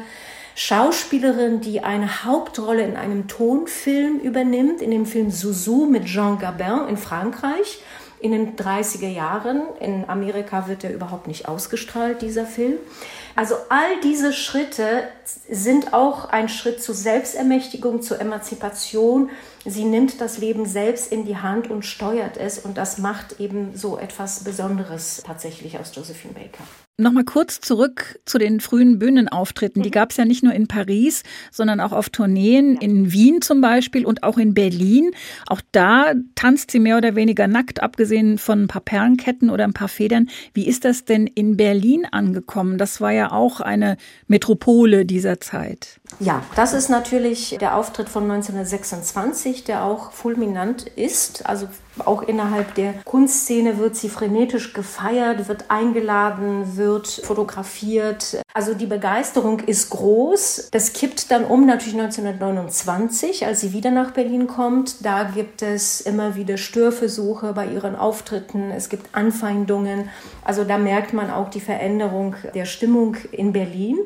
Schauspielerin, 0.55 1.61
die 1.61 1.83
eine 1.83 2.25
Hauptrolle 2.25 2.85
in 2.85 2.97
einem 2.97 3.27
Tonfilm 3.27 4.21
übernimmt, 4.21 4.81
in 4.81 4.93
dem 4.93 5.07
Film 5.07 5.33
Zouzou 5.33 5.87
mit 5.87 6.05
Jean 6.05 6.39
Gabin 6.39 6.87
in 6.89 6.97
Frankreich 6.97 7.81
in 8.21 8.33
den 8.33 8.57
30er 8.57 9.09
Jahren. 9.09 9.63
In 9.81 10.09
Amerika 10.09 10.69
wird 10.69 10.85
er 10.85 10.93
überhaupt 10.93 11.27
nicht 11.27 11.49
ausgestrahlt, 11.49 12.23
dieser 12.23 12.47
Film. 12.47 12.75
Also 13.35 13.55
all 13.69 14.01
diese 14.03 14.33
Schritte 14.33 15.09
sind 15.51 15.93
auch 15.93 16.31
ein 16.31 16.49
Schritt 16.49 16.83
zur 16.83 16.95
Selbstermächtigung, 16.95 18.01
zur 18.01 18.19
Emanzipation. 18.21 19.31
Sie 19.65 19.85
nimmt 19.85 20.21
das 20.21 20.39
Leben 20.39 20.65
selbst 20.65 21.13
in 21.13 21.27
die 21.27 21.37
Hand 21.37 21.71
und 21.71 21.85
steuert 21.85 22.39
es 22.39 22.59
und 22.59 22.79
das 22.79 22.99
macht 22.99 23.39
eben 23.39 23.77
so 23.77 23.99
etwas 23.99 24.45
Besonderes 24.45 25.23
tatsächlich 25.27 25.79
aus 25.79 25.95
Josephine 25.95 26.33
Baker. 26.33 26.65
Nochmal 26.99 27.25
kurz 27.25 27.61
zurück 27.61 28.19
zu 28.25 28.39
den 28.39 28.59
frühen 28.59 28.99
Bühnenauftritten. 28.99 29.83
Die 29.83 29.91
mhm. 29.91 29.93
gab 29.93 30.13
es 30.13 30.17
ja 30.17 30.25
nicht 30.25 30.43
nur 30.43 30.55
in 30.55 30.67
Paris, 30.67 31.25
sondern 31.53 31.79
auch 31.79 31.93
auf 31.93 32.09
Tourneen 32.09 32.79
in 32.79 33.13
Wien 33.13 33.43
zum 33.43 33.61
Beispiel 33.61 34.07
und 34.07 34.23
auch 34.23 34.39
in 34.39 34.55
Berlin. 34.55 35.11
Auch 35.47 35.61
da 35.73 36.15
tanzt 36.37 36.71
sie 36.71 36.79
mehr 36.79 36.97
oder 36.97 37.15
weniger 37.15 37.49
nackt, 37.49 37.83
abgesehen 37.83 38.39
von 38.39 38.63
ein 38.63 38.69
paar 38.69 38.81
Perlenketten 38.81 39.51
oder 39.51 39.65
ein 39.65 39.75
paar 39.75 39.89
Federn. 39.89 40.31
Wie 40.55 40.67
ist 40.67 40.87
das 40.87 41.05
denn 41.05 41.27
in 41.27 41.59
Berlin 41.59 42.07
angekommen? 42.11 42.79
Das 42.79 42.99
war 43.03 43.13
ja 43.13 43.31
auch 43.31 43.61
eine 43.61 43.99
Metropole 44.27 45.05
dieser 45.05 45.39
Zeit. 45.39 46.01
Ja, 46.19 46.45
das 46.55 46.73
ist 46.73 46.89
natürlich 46.89 47.59
der 47.61 47.77
Auftritt 47.77 48.09
von 48.09 48.23
1926, 48.23 49.65
der 49.65 49.85
auch 49.85 50.13
fulminant 50.13 50.87
ist. 50.97 51.45
Also 51.45 51.69
auch 52.05 52.23
innerhalb 52.23 52.75
der 52.75 52.95
Kunstszene 53.05 53.79
wird 53.79 53.97
sie 53.97 54.09
frenetisch 54.09 54.73
gefeiert, 54.73 55.49
wird 55.49 55.71
eingeladen, 55.71 56.77
wird 56.77 57.09
fotografiert. 57.09 58.41
Also 58.55 58.75
die 58.75 58.87
Begeisterung 58.87 59.61
ist 59.61 59.91
groß. 59.91 60.69
Das 60.73 60.93
kippt 60.93 61.31
dann 61.31 61.45
um 61.45 61.67
natürlich 61.67 61.95
1929, 61.95 63.47
als 63.47 63.61
sie 63.61 63.73
wieder 63.73 63.91
nach 63.91 64.11
Berlin 64.13 64.47
kommt. 64.47 65.05
Da 65.05 65.25
gibt 65.25 65.63
es 65.63 66.01
immer 66.01 66.37
wieder 66.37 66.57
Störversuche 66.57 67.53
bei 67.53 67.67
ihren 67.67 67.97
Auftritten. 67.97 68.71
Es 68.71 68.89
gibt 68.89 69.15
Anfeindungen. 69.15 70.09
Also 70.45 70.65
da 70.65 70.79
merkt 70.79 71.13
man 71.13 71.31
auch 71.31 71.51
die 71.51 71.61
Veränderung 71.61 72.37
der 72.55 72.65
Stimmung 72.65 73.17
in 73.33 73.53
Berlin. 73.53 73.99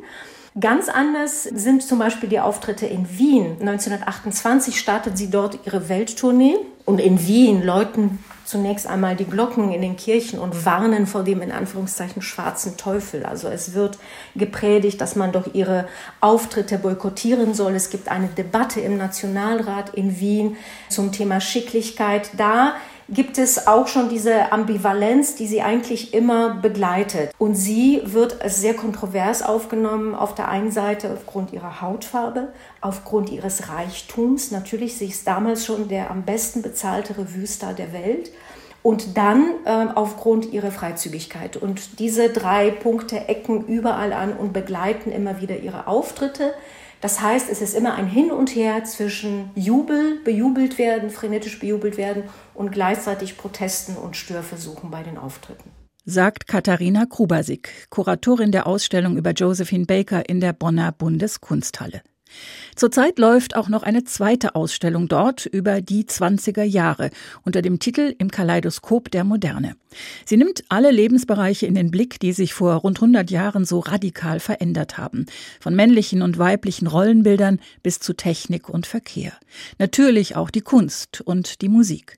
Ganz 0.59 0.89
anders 0.89 1.45
sind 1.45 1.85
zum 1.85 2.01
Beispiel 2.01 2.29
die 2.29 2.41
Auftritte 2.41 2.85
in 2.85 3.09
Wien. 3.17 3.57
1928 3.61 4.81
startet 4.81 5.17
sie 5.17 5.31
dort 5.31 5.61
ihre 5.65 5.89
Welttournee 5.89 6.57
und 6.85 6.99
in 6.99 7.25
Wien 7.25 7.63
läuten 7.63 8.19
zunächst 8.45 8.89
einmal 8.89 9.15
die 9.15 9.27
Glocken 9.27 9.71
in 9.71 9.81
den 9.81 9.97
Kirchen 9.97 10.41
und 10.41 10.65
warnen 10.67 11.07
vor 11.07 11.23
dem 11.23 11.41
in 11.41 11.53
Anführungszeichen 11.53 12.21
schwarzen 12.21 12.77
Teufel. 12.77 13.25
Also 13.25 13.47
es 13.47 13.75
wird 13.75 13.99
gepredigt, 14.35 15.01
dass 15.01 15.15
man 15.15 15.31
doch 15.31 15.55
ihre 15.55 15.87
Auftritte 16.21 16.79
boykottieren 16.79 17.55
soll. 17.55 17.77
Es 17.77 17.91
gibt 17.91 18.09
eine 18.09 18.27
Debatte 18.27 18.81
im 18.81 18.97
Nationalrat 18.97 19.91
in 19.91 20.19
Wien 20.19 20.57
zum 20.89 21.13
Thema 21.13 21.41
Schicklichkeit. 21.41 22.31
Da 22.37 22.75
gibt 23.11 23.39
es 23.39 23.67
auch 23.67 23.89
schon 23.89 24.09
diese 24.09 24.53
Ambivalenz, 24.53 25.35
die 25.35 25.47
sie 25.47 25.63
eigentlich 25.63 26.15
immer 26.15 26.55
begleitet. 26.55 27.33
Und 27.39 27.55
sie 27.55 28.01
wird 28.05 28.37
sehr 28.47 28.75
kontrovers 28.75 29.43
aufgenommen, 29.43 30.15
auf 30.15 30.35
der 30.35 30.49
einen 30.49 30.71
Seite 30.71 31.13
aufgrund 31.13 31.53
ihrer 31.53 31.81
Hautfarbe, 31.81 32.53
aufgrund 32.81 33.31
ihres 33.31 33.69
Reichtums. 33.69 34.51
Natürlich, 34.53 34.97
sie 34.97 35.07
ist 35.07 35.27
damals 35.27 35.67
schon 35.67 35.89
der 35.89 36.11
am 36.11 36.23
besten 36.23 36.63
bezahlte 36.63 37.19
Revue-Star 37.19 37.75
der 37.75 37.93
Welt. 37.93 38.31
Und 38.83 39.19
dann 39.19 39.45
äh, 39.67 39.89
aufgrund 39.95 40.53
ihrer 40.53 40.71
Freizügigkeit. 40.71 41.59
Und 41.59 41.99
diese 41.99 42.31
drei 42.31 42.71
Punkte 42.71 43.29
ecken 43.29 43.67
überall 43.67 44.15
an 44.15 44.33
und 44.33 44.55
begleiten 44.55 45.13
immer 45.13 45.43
wieder 45.43 45.59
ihre 45.59 45.87
Auftritte. 45.87 46.55
Das 47.01 47.21
heißt, 47.21 47.49
es 47.51 47.63
ist 47.63 47.75
immer 47.75 47.95
ein 47.95 48.07
Hin 48.07 48.31
und 48.31 48.55
Her 48.55 48.85
zwischen 48.85 49.51
Jubel, 49.55 50.21
bejubelt 50.23 50.79
werden, 50.79 51.11
frenetisch 51.11 51.59
bejubelt 51.59 51.97
werden 51.97 52.25
und 52.55 52.73
gleichzeitig 52.73 53.39
Protesten 53.39 53.97
und 53.97 54.17
Störversuchen 54.17 54.91
bei 54.91 55.03
den 55.03 55.17
Auftritten. 55.17 55.71
Sagt 56.05 56.47
Katharina 56.47 57.07
Krubasik, 57.07 57.89
Kuratorin 57.89 58.53
der 58.53 58.67
Ausstellung 58.67 59.17
über 59.17 59.31
Josephine 59.31 59.87
Baker 59.87 60.29
in 60.29 60.41
der 60.41 60.53
Bonner 60.53 60.93
Bundeskunsthalle. 60.93 62.03
Zurzeit 62.77 63.19
läuft 63.19 63.57
auch 63.57 63.69
noch 63.69 63.83
eine 63.83 64.05
zweite 64.05 64.55
Ausstellung 64.55 65.09
dort 65.09 65.47
über 65.47 65.81
die 65.81 66.05
20er 66.05 66.63
Jahre 66.63 67.11
unter 67.45 67.63
dem 67.63 67.79
Titel 67.79 68.15
Im 68.19 68.31
Kaleidoskop 68.31 69.11
der 69.11 69.25
Moderne. 69.25 69.75
Sie 70.25 70.37
nimmt 70.37 70.63
alle 70.69 70.91
Lebensbereiche 70.91 71.67
in 71.67 71.75
den 71.75 71.91
Blick, 71.91 72.21
die 72.21 72.33
sich 72.33 72.55
vor 72.55 72.75
rund 72.75 72.99
100 72.99 73.31
Jahren 73.31 73.65
so 73.65 73.81
radikal 73.81 74.41
verändert 74.41 74.99
haben. 74.99 75.27
Von 75.61 75.75
männlichen 75.75 76.23
und 76.23 76.39
weiblichen 76.39 76.87
Rollenbildern 76.87 77.61
bis 77.83 77.99
zu 77.99 78.15
Technik 78.15 78.69
und 78.69 78.87
Verkehr. 78.87 79.33
Natürlich 79.79 80.37
auch 80.37 80.51
die 80.51 80.61
Kunst 80.61 81.21
und 81.21 81.61
die 81.63 81.69
Musik. 81.69 82.17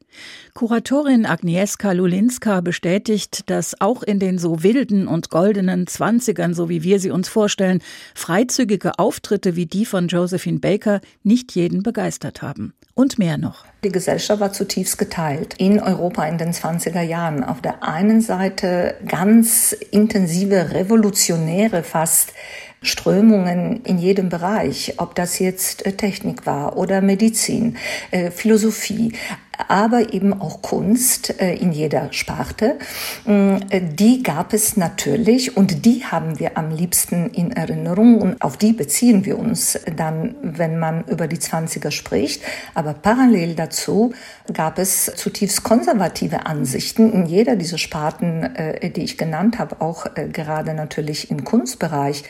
Kuratorin 0.52 1.24
Agnieszka 1.24 1.92
Lulinska 1.92 2.60
bestätigt, 2.60 3.48
dass 3.48 3.80
auch 3.80 4.02
in 4.02 4.18
den 4.18 4.38
so 4.38 4.62
wilden 4.62 5.08
und 5.08 5.30
goldenen 5.30 5.86
Zwanzigern, 5.86 6.52
so 6.52 6.68
wie 6.68 6.82
wir 6.82 7.00
sie 7.00 7.10
uns 7.10 7.28
vorstellen, 7.28 7.82
freizügige 8.14 8.98
Auftritte 8.98 9.56
wie 9.56 9.66
die 9.66 9.86
von 9.86 10.08
Josephine 10.08 10.58
Baker 10.58 11.00
nicht 11.22 11.54
jeden 11.54 11.82
begeistert 11.82 12.42
haben. 12.42 12.74
Und 12.94 13.18
mehr 13.18 13.38
noch. 13.38 13.64
Die 13.84 13.90
Gesellschaft 13.90 14.40
war 14.40 14.52
zutiefst 14.52 14.98
geteilt 14.98 15.54
in 15.58 15.80
Europa 15.80 16.24
in 16.26 16.36
den 16.36 16.52
20er 16.52 17.00
Jahren. 17.00 17.42
Auf 17.42 17.60
der 17.62 17.82
einen 17.82 18.20
Seite 18.20 18.96
ganz 19.08 19.72
intensive, 19.72 20.72
revolutionäre 20.72 21.82
fast 21.82 22.34
Strömungen 22.82 23.82
in 23.84 23.98
jedem 23.98 24.28
Bereich, 24.28 24.94
ob 24.98 25.14
das 25.14 25.38
jetzt 25.38 25.86
äh, 25.86 25.92
Technik 25.92 26.46
war 26.46 26.76
oder 26.76 27.00
Medizin, 27.00 27.76
äh, 28.10 28.30
Philosophie, 28.30 29.12
aber 29.68 30.12
eben 30.12 30.40
auch 30.40 30.62
Kunst 30.62 31.40
äh, 31.40 31.54
in 31.54 31.72
jeder 31.72 32.12
Sparte. 32.12 32.78
Mm, 33.24 33.56
die 33.94 34.22
gab 34.22 34.52
es 34.52 34.76
natürlich 34.76 35.56
und 35.56 35.84
die 35.84 36.04
haben 36.04 36.38
wir 36.38 36.56
am 36.56 36.70
liebsten 36.70 37.30
in 37.30 37.52
Erinnerung 37.52 38.20
und 38.20 38.42
auf 38.42 38.56
die 38.56 38.72
beziehen 38.72 39.24
wir 39.24 39.38
uns 39.38 39.78
dann, 39.96 40.34
wenn 40.42 40.78
man 40.78 41.04
über 41.04 41.28
die 41.28 41.38
20er 41.38 41.90
spricht. 41.90 42.42
Aber 42.74 42.94
parallel 42.94 43.54
dazu 43.54 44.12
gab 44.52 44.78
es 44.78 45.12
zutiefst 45.16 45.62
konservative 45.62 46.46
Ansichten 46.46 47.12
in 47.12 47.26
jeder 47.26 47.56
dieser 47.56 47.78
Sparten, 47.78 48.48
die 48.96 49.02
ich 49.02 49.18
genannt 49.18 49.58
habe, 49.58 49.80
auch 49.80 50.06
gerade 50.14 50.74
natürlich 50.74 51.30
im 51.30 51.44
Kunstbereich. 51.44 52.24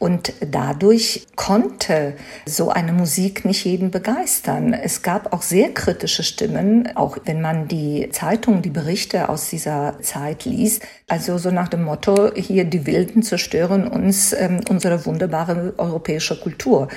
Und 0.00 0.32
dadurch 0.40 1.26
konnte 1.36 2.14
so 2.46 2.70
eine 2.70 2.94
Musik 2.94 3.44
nicht 3.44 3.66
jeden 3.66 3.90
begeistern. 3.90 4.72
Es 4.72 5.02
gab 5.02 5.34
auch 5.34 5.42
sehr 5.42 5.74
kritische 5.74 6.22
Stimmen, 6.22 6.88
auch 6.96 7.18
wenn 7.26 7.42
man 7.42 7.68
die 7.68 8.08
Zeitung, 8.10 8.62
die 8.62 8.70
Berichte 8.70 9.28
aus 9.28 9.50
dieser 9.50 9.98
Zeit 10.00 10.46
liest. 10.46 10.82
Also 11.06 11.36
so 11.36 11.50
nach 11.50 11.68
dem 11.68 11.84
Motto, 11.84 12.34
hier 12.34 12.64
die 12.64 12.86
Wilden 12.86 13.22
zerstören 13.22 13.86
uns 13.86 14.32
ähm, 14.32 14.60
unsere 14.70 15.04
wunderbare 15.04 15.74
europäische 15.76 16.40
Kultur. 16.40 16.88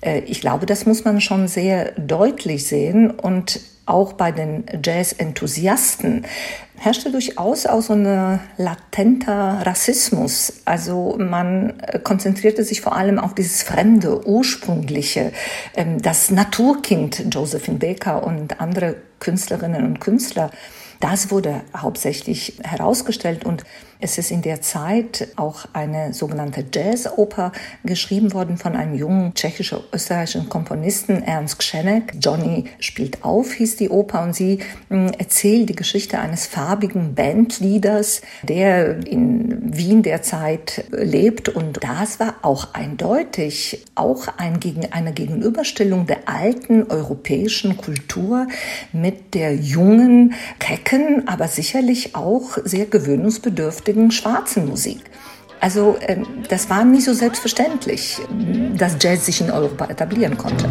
Äh, 0.00 0.20
ich 0.20 0.40
glaube, 0.40 0.64
das 0.64 0.86
muss 0.86 1.04
man 1.04 1.20
schon 1.20 1.46
sehr 1.46 1.92
deutlich 1.92 2.66
sehen 2.66 3.10
und 3.10 3.60
auch 3.90 4.14
bei 4.14 4.32
den 4.32 4.64
Jazz-Enthusiasten 4.82 6.24
herrschte 6.80 7.10
durchaus 7.10 7.66
auch 7.66 7.82
so 7.82 7.92
ein 7.92 8.40
latenter 8.56 9.60
Rassismus. 9.66 10.62
Also 10.64 11.16
man 11.18 11.78
äh, 11.80 11.98
konzentrierte 11.98 12.64
sich 12.64 12.80
vor 12.80 12.96
allem 12.96 13.18
auf 13.18 13.34
dieses 13.34 13.62
Fremde, 13.62 14.26
Ursprüngliche, 14.26 15.32
ähm, 15.76 16.00
das 16.00 16.30
Naturkind 16.30 17.26
Josephine 17.34 17.78
Baker 17.78 18.22
und 18.24 18.60
andere 18.60 18.96
Künstlerinnen 19.18 19.84
und 19.84 20.00
Künstler. 20.00 20.50
Das 21.00 21.30
wurde 21.30 21.62
hauptsächlich 21.74 22.58
herausgestellt 22.62 23.44
und 23.44 23.64
es 24.02 24.16
ist 24.16 24.30
in 24.30 24.40
der 24.40 24.62
Zeit 24.62 25.28
auch 25.36 25.66
eine 25.74 26.14
sogenannte 26.14 26.64
Jazzoper 26.72 27.52
geschrieben 27.84 28.32
worden 28.32 28.56
von 28.56 28.74
einem 28.74 28.94
jungen 28.94 29.34
tschechisch-österreichischen 29.34 30.48
Komponisten, 30.48 31.22
Ernst 31.22 31.58
Kschenek. 31.58 32.14
Johnny 32.18 32.64
spielt 32.78 33.22
auf, 33.24 33.52
hieß 33.52 33.76
die 33.76 33.90
Oper, 33.90 34.22
und 34.22 34.34
sie 34.34 34.60
hm, 34.88 35.12
erzählt 35.18 35.68
die 35.68 35.74
Geschichte 35.74 36.18
eines 36.18 36.46
farbigen 36.46 37.14
Bandleaders, 37.14 38.22
der 38.42 39.06
in 39.06 39.76
Wien 39.76 40.02
derzeit 40.02 40.84
lebt. 40.90 41.50
Und 41.50 41.84
das 41.84 42.20
war 42.20 42.36
auch 42.40 42.72
eindeutig 42.72 43.84
auch 43.96 44.28
ein, 44.38 44.58
eine 44.92 45.12
Gegenüberstellung 45.12 46.06
der 46.06 46.26
alten 46.26 46.84
europäischen 46.84 47.76
Kultur 47.76 48.46
mit 48.92 49.34
der 49.34 49.54
jungen, 49.54 50.32
kecken, 50.90 51.28
aber 51.28 51.48
sicherlich 51.48 52.14
auch 52.16 52.58
sehr 52.64 52.86
gewöhnungsbedürftigen 52.86 54.10
schwarzen 54.10 54.66
Musik. 54.68 55.00
Also 55.60 55.96
ähm, 56.00 56.26
das 56.48 56.70
war 56.70 56.84
nicht 56.84 57.04
so 57.04 57.12
selbstverständlich, 57.12 58.18
dass 58.76 58.96
Jazz 58.98 59.26
sich 59.26 59.40
in 59.40 59.50
Europa 59.50 59.86
etablieren 59.86 60.36
konnte. 60.38 60.68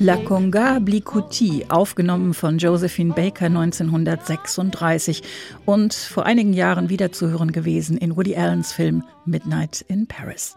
La 0.00 0.16
Conga 0.16 0.78
Blicouti, 0.80 1.66
aufgenommen 1.68 2.34
von 2.34 2.58
Josephine 2.58 3.14
Baker 3.14 3.46
1936 3.46 5.22
und 5.64 5.94
vor 5.94 6.26
einigen 6.26 6.52
Jahren 6.54 6.88
wieder 6.88 7.12
zu 7.12 7.30
hören 7.30 7.52
gewesen 7.52 7.96
in 7.98 8.16
Woody 8.16 8.36
Allens 8.36 8.72
Film 8.72 9.04
Midnight 9.24 9.84
in 9.88 10.06
Paris. 10.06 10.56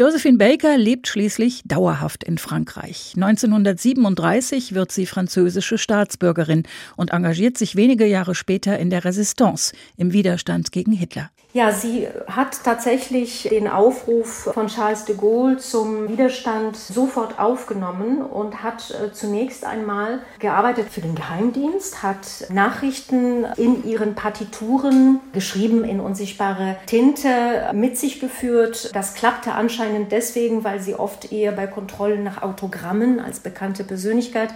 Josephine 0.00 0.38
Baker 0.38 0.78
lebt 0.78 1.08
schließlich 1.08 1.60
dauerhaft 1.66 2.24
in 2.24 2.38
Frankreich. 2.38 3.12
1937 3.16 4.72
wird 4.72 4.92
sie 4.92 5.04
französische 5.04 5.76
Staatsbürgerin 5.76 6.62
und 6.96 7.10
engagiert 7.10 7.58
sich 7.58 7.76
wenige 7.76 8.06
Jahre 8.06 8.34
später 8.34 8.78
in 8.78 8.88
der 8.88 9.04
Resistance 9.04 9.74
im 9.98 10.14
Widerstand 10.14 10.72
gegen 10.72 10.92
Hitler. 10.92 11.30
Ja, 11.52 11.72
sie 11.72 12.06
hat 12.28 12.62
tatsächlich 12.62 13.48
den 13.50 13.66
Aufruf 13.66 14.48
von 14.54 14.68
Charles 14.68 15.04
de 15.04 15.16
Gaulle 15.16 15.58
zum 15.58 16.08
Widerstand 16.08 16.76
sofort 16.76 17.40
aufgenommen 17.40 18.22
und 18.22 18.62
hat 18.62 18.92
äh, 18.92 19.12
zunächst 19.12 19.64
einmal 19.64 20.20
gearbeitet 20.38 20.86
für 20.90 21.00
den 21.00 21.16
Geheimdienst, 21.16 22.04
hat 22.04 22.46
Nachrichten 22.50 23.44
in 23.56 23.84
ihren 23.84 24.14
Partituren 24.14 25.18
geschrieben 25.32 25.82
in 25.82 25.98
unsichtbare 25.98 26.76
Tinte 26.86 27.28
mit 27.72 27.98
sich 27.98 28.20
geführt. 28.20 28.94
Das 28.94 29.14
klappte 29.14 29.52
anscheinend 29.52 30.12
deswegen, 30.12 30.62
weil 30.62 30.78
sie 30.78 30.94
oft 30.94 31.32
eher 31.32 31.50
bei 31.50 31.66
Kontrollen 31.66 32.22
nach 32.22 32.42
Autogrammen 32.42 33.18
als 33.18 33.40
bekannte 33.40 33.82
Persönlichkeit 33.82 34.50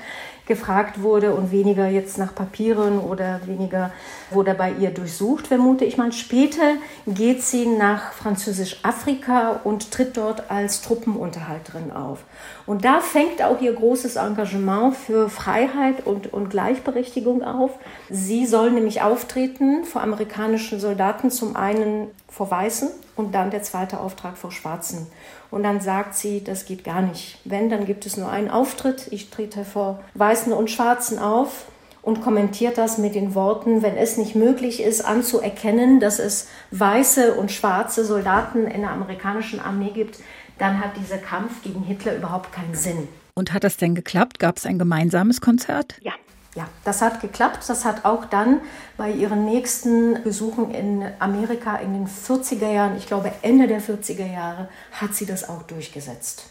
gefragt 0.46 1.00
wurde 1.00 1.34
und 1.34 1.50
weniger 1.50 1.88
jetzt 1.88 2.18
nach 2.18 2.34
Papieren 2.34 2.98
oder 2.98 3.40
weniger 3.46 3.92
wurde 4.30 4.54
bei 4.54 4.72
ihr 4.72 4.90
durchsucht, 4.90 5.46
vermute 5.46 5.84
ich 5.84 5.96
mal. 5.96 6.12
Später 6.12 6.74
geht 7.06 7.42
sie 7.42 7.66
nach 7.66 8.12
Französisch-Afrika 8.12 9.60
und 9.64 9.90
tritt 9.90 10.16
dort 10.16 10.50
als 10.50 10.82
Truppenunterhalterin 10.82 11.92
auf. 11.92 12.20
Und 12.66 12.84
da 12.84 13.00
fängt 13.00 13.42
auch 13.42 13.60
ihr 13.60 13.72
großes 13.72 14.16
Engagement 14.16 14.96
für 14.96 15.28
Freiheit 15.28 16.06
und, 16.06 16.32
und 16.32 16.50
Gleichberechtigung 16.50 17.42
auf. 17.42 17.72
Sie 18.10 18.46
soll 18.46 18.70
nämlich 18.70 19.02
auftreten 19.02 19.84
vor 19.84 20.02
amerikanischen 20.02 20.78
Soldaten, 20.78 21.30
zum 21.30 21.56
einen 21.56 22.08
vor 22.28 22.50
Weißen 22.50 22.90
und 23.16 23.34
dann 23.34 23.50
der 23.50 23.62
zweite 23.62 24.00
Auftrag 24.00 24.36
vor 24.36 24.50
Schwarzen. 24.50 25.06
Und 25.54 25.62
dann 25.62 25.80
sagt 25.80 26.16
sie, 26.16 26.42
das 26.42 26.66
geht 26.66 26.82
gar 26.82 27.00
nicht. 27.00 27.38
Wenn, 27.44 27.70
dann 27.70 27.86
gibt 27.86 28.06
es 28.06 28.16
nur 28.16 28.28
einen 28.28 28.50
Auftritt. 28.50 29.06
Ich 29.12 29.30
trete 29.30 29.64
vor 29.64 30.00
Weißen 30.14 30.52
und 30.52 30.68
Schwarzen 30.68 31.20
auf 31.20 31.66
und 32.02 32.22
kommentiert 32.22 32.76
das 32.76 32.98
mit 32.98 33.14
den 33.14 33.36
Worten, 33.36 33.80
wenn 33.80 33.96
es 33.96 34.16
nicht 34.16 34.34
möglich 34.34 34.82
ist, 34.82 35.02
anzuerkennen, 35.02 36.00
dass 36.00 36.18
es 36.18 36.48
weiße 36.72 37.34
und 37.34 37.52
schwarze 37.52 38.04
Soldaten 38.04 38.66
in 38.66 38.80
der 38.80 38.90
amerikanischen 38.90 39.60
Armee 39.60 39.90
gibt, 39.90 40.18
dann 40.58 40.80
hat 40.80 40.96
dieser 40.96 41.18
Kampf 41.18 41.62
gegen 41.62 41.84
Hitler 41.84 42.16
überhaupt 42.16 42.50
keinen 42.52 42.74
Sinn. 42.74 43.06
Und 43.34 43.52
hat 43.52 43.62
das 43.62 43.76
denn 43.76 43.94
geklappt? 43.94 44.40
Gab 44.40 44.56
es 44.56 44.66
ein 44.66 44.80
gemeinsames 44.80 45.40
Konzert? 45.40 45.94
Ja, 46.00 46.14
ja, 46.54 46.68
das 46.84 47.02
hat 47.02 47.20
geklappt. 47.20 47.68
Das 47.68 47.84
hat 47.84 48.04
auch 48.04 48.24
dann 48.26 48.60
bei 48.96 49.10
ihren 49.10 49.44
nächsten 49.44 50.22
Besuchen 50.22 50.70
in 50.70 51.04
Amerika 51.18 51.76
in 51.76 51.92
den 51.92 52.06
40er 52.06 52.72
Jahren, 52.72 52.96
ich 52.96 53.06
glaube 53.06 53.32
Ende 53.42 53.66
der 53.66 53.80
40er 53.80 54.30
Jahre, 54.32 54.68
hat 54.92 55.14
sie 55.14 55.26
das 55.26 55.48
auch 55.48 55.62
durchgesetzt. 55.62 56.46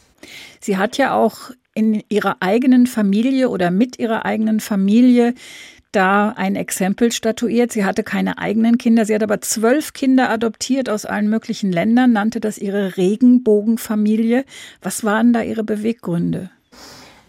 Sie 0.60 0.78
hat 0.78 0.98
ja 0.98 1.16
auch 1.16 1.52
in 1.74 2.04
ihrer 2.10 2.38
eigenen 2.40 2.88
Familie 2.88 3.50
oder 3.50 3.72
mit 3.72 4.00
ihrer 4.00 4.26
eigenen 4.26 4.60
Familie 4.60 5.34
da 5.92 6.30
ein 6.30 6.56
Exempel 6.56 7.12
statuiert. 7.12 7.72
Sie 7.72 7.86
hatte 7.86 8.04
keine 8.04 8.38
eigenen 8.38 8.78
Kinder, 8.78 9.06
sie 9.06 9.16
hat 9.16 9.24
aber 9.24 9.42
zwölf 9.42 9.94
Kinder 9.94 10.30
adoptiert 10.30 10.90
aus 10.90 11.06
allen 11.06 11.30
möglichen 11.30 11.72
Ländern, 11.72 12.12
nannte 12.12 12.40
das 12.40 12.58
ihre 12.58 12.98
Regenbogenfamilie. 12.98 14.44
Was 14.82 15.04
waren 15.04 15.34
da 15.34 15.42
ihre 15.42 15.64
Beweggründe? 15.64 16.50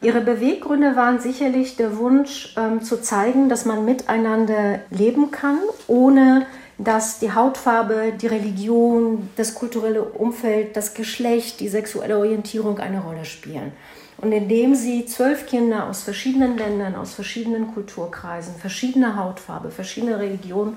Ihre 0.05 0.21
Beweggründe 0.21 0.97
waren 0.97 1.19
sicherlich 1.19 1.77
der 1.77 1.97
Wunsch 1.97 2.55
ähm, 2.59 2.83
zu 2.83 3.01
zeigen, 3.01 3.49
dass 3.49 3.65
man 3.65 3.87
miteinander 3.87 4.81
leben 4.91 5.31
kann, 5.31 5.59
ohne 5.87 6.45
dass 6.77 7.21
die 7.21 7.33
Hautfarbe, 7.33 8.13
die 8.21 8.27
Religion, 8.27 9.31
das 9.37 9.55
kulturelle 9.55 10.03
Umfeld, 10.03 10.77
das 10.77 10.93
Geschlecht, 10.93 11.59
die 11.61 11.69
sexuelle 11.69 12.19
Orientierung 12.19 12.81
eine 12.81 13.01
Rolle 13.01 13.25
spielen. 13.25 13.73
Und 14.19 14.33
indem 14.33 14.75
sie 14.75 15.07
zwölf 15.07 15.47
Kinder 15.47 15.89
aus 15.89 16.03
verschiedenen 16.03 16.59
Ländern, 16.59 16.97
aus 16.97 17.15
verschiedenen 17.15 17.73
Kulturkreisen, 17.73 18.57
verschiedener 18.57 19.17
Hautfarbe, 19.17 19.71
verschiedene 19.71 20.19
Religionen 20.19 20.77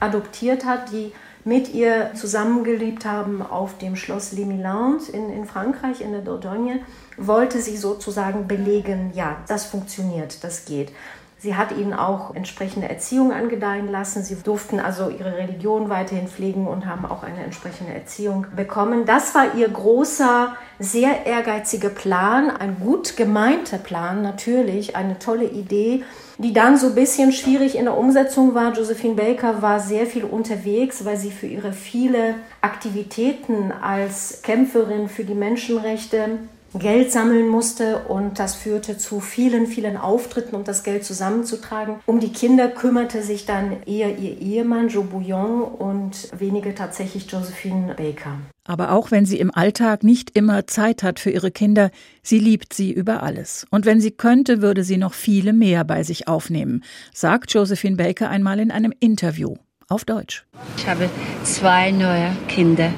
adoptiert 0.00 0.66
hat, 0.66 0.92
die 0.92 1.12
mit 1.46 1.72
ihr 1.72 2.10
zusammengelebt 2.14 3.06
haben 3.06 3.40
auf 3.40 3.78
dem 3.78 3.94
Schloss 3.94 4.32
Les 4.32 4.44
Milans 4.44 5.08
in, 5.08 5.30
in 5.30 5.46
Frankreich, 5.46 6.00
in 6.00 6.10
der 6.10 6.20
Dordogne, 6.20 6.80
wollte 7.16 7.60
sie 7.60 7.76
sozusagen 7.76 8.48
belegen, 8.48 9.12
ja, 9.14 9.36
das 9.46 9.64
funktioniert, 9.64 10.42
das 10.42 10.64
geht. 10.64 10.90
Sie 11.38 11.54
hat 11.54 11.70
ihnen 11.70 11.92
auch 11.92 12.34
entsprechende 12.34 12.88
Erziehung 12.88 13.32
angedeihen 13.32 13.88
lassen. 13.88 14.24
Sie 14.24 14.34
durften 14.34 14.80
also 14.80 15.08
ihre 15.08 15.36
Religion 15.36 15.88
weiterhin 15.88 16.26
pflegen 16.26 16.66
und 16.66 16.86
haben 16.86 17.06
auch 17.06 17.22
eine 17.22 17.44
entsprechende 17.44 17.94
Erziehung 17.94 18.46
bekommen. 18.56 19.04
Das 19.06 19.32
war 19.36 19.54
ihr 19.54 19.68
großer, 19.68 20.56
sehr 20.80 21.26
ehrgeiziger 21.26 21.90
Plan, 21.90 22.50
ein 22.50 22.80
gut 22.80 23.16
gemeinter 23.16 23.78
Plan 23.78 24.22
natürlich, 24.22 24.96
eine 24.96 25.20
tolle 25.20 25.44
Idee, 25.44 26.02
die 26.38 26.52
dann 26.52 26.76
so 26.76 26.88
ein 26.88 26.94
bisschen 26.94 27.32
schwierig 27.32 27.76
in 27.76 27.84
der 27.84 27.96
Umsetzung 27.96 28.54
war. 28.54 28.74
Josephine 28.74 29.14
Baker 29.14 29.62
war 29.62 29.80
sehr 29.80 30.06
viel 30.06 30.24
unterwegs, 30.24 31.04
weil 31.04 31.16
sie 31.16 31.30
für 31.30 31.46
ihre 31.46 31.72
viele 31.72 32.34
Aktivitäten 32.60 33.72
als 33.72 34.42
Kämpferin 34.42 35.08
für 35.08 35.24
die 35.24 35.34
Menschenrechte 35.34 36.38
Geld 36.78 37.12
sammeln 37.12 37.48
musste 37.48 37.98
und 38.08 38.38
das 38.38 38.54
führte 38.54 38.98
zu 38.98 39.20
vielen, 39.20 39.66
vielen 39.66 39.96
Auftritten, 39.96 40.54
um 40.54 40.64
das 40.64 40.82
Geld 40.82 41.04
zusammenzutragen. 41.04 41.96
Um 42.06 42.20
die 42.20 42.32
Kinder 42.32 42.68
kümmerte 42.68 43.22
sich 43.22 43.46
dann 43.46 43.82
eher 43.86 44.18
ihr 44.18 44.40
Ehemann 44.40 44.88
Joe 44.88 45.04
Bouillon 45.04 45.62
und 45.62 46.28
weniger 46.38 46.74
tatsächlich 46.74 47.30
Josephine 47.30 47.94
Baker. 47.94 48.38
Aber 48.64 48.92
auch 48.92 49.10
wenn 49.10 49.26
sie 49.26 49.38
im 49.38 49.54
Alltag 49.54 50.02
nicht 50.02 50.36
immer 50.36 50.66
Zeit 50.66 51.02
hat 51.02 51.20
für 51.20 51.30
ihre 51.30 51.50
Kinder, 51.50 51.90
sie 52.22 52.38
liebt 52.38 52.72
sie 52.72 52.92
über 52.92 53.22
alles. 53.22 53.66
Und 53.70 53.86
wenn 53.86 54.00
sie 54.00 54.10
könnte, 54.10 54.60
würde 54.60 54.82
sie 54.82 54.96
noch 54.96 55.14
viele 55.14 55.52
mehr 55.52 55.84
bei 55.84 56.02
sich 56.02 56.26
aufnehmen, 56.26 56.82
sagt 57.14 57.52
Josephine 57.52 57.96
Baker 57.96 58.28
einmal 58.28 58.58
in 58.58 58.70
einem 58.70 58.92
Interview 58.98 59.54
auf 59.88 60.04
Deutsch. 60.04 60.44
Ich 60.76 60.88
habe 60.88 61.08
zwei 61.44 61.92
neue 61.92 62.32
Kinder 62.48 62.92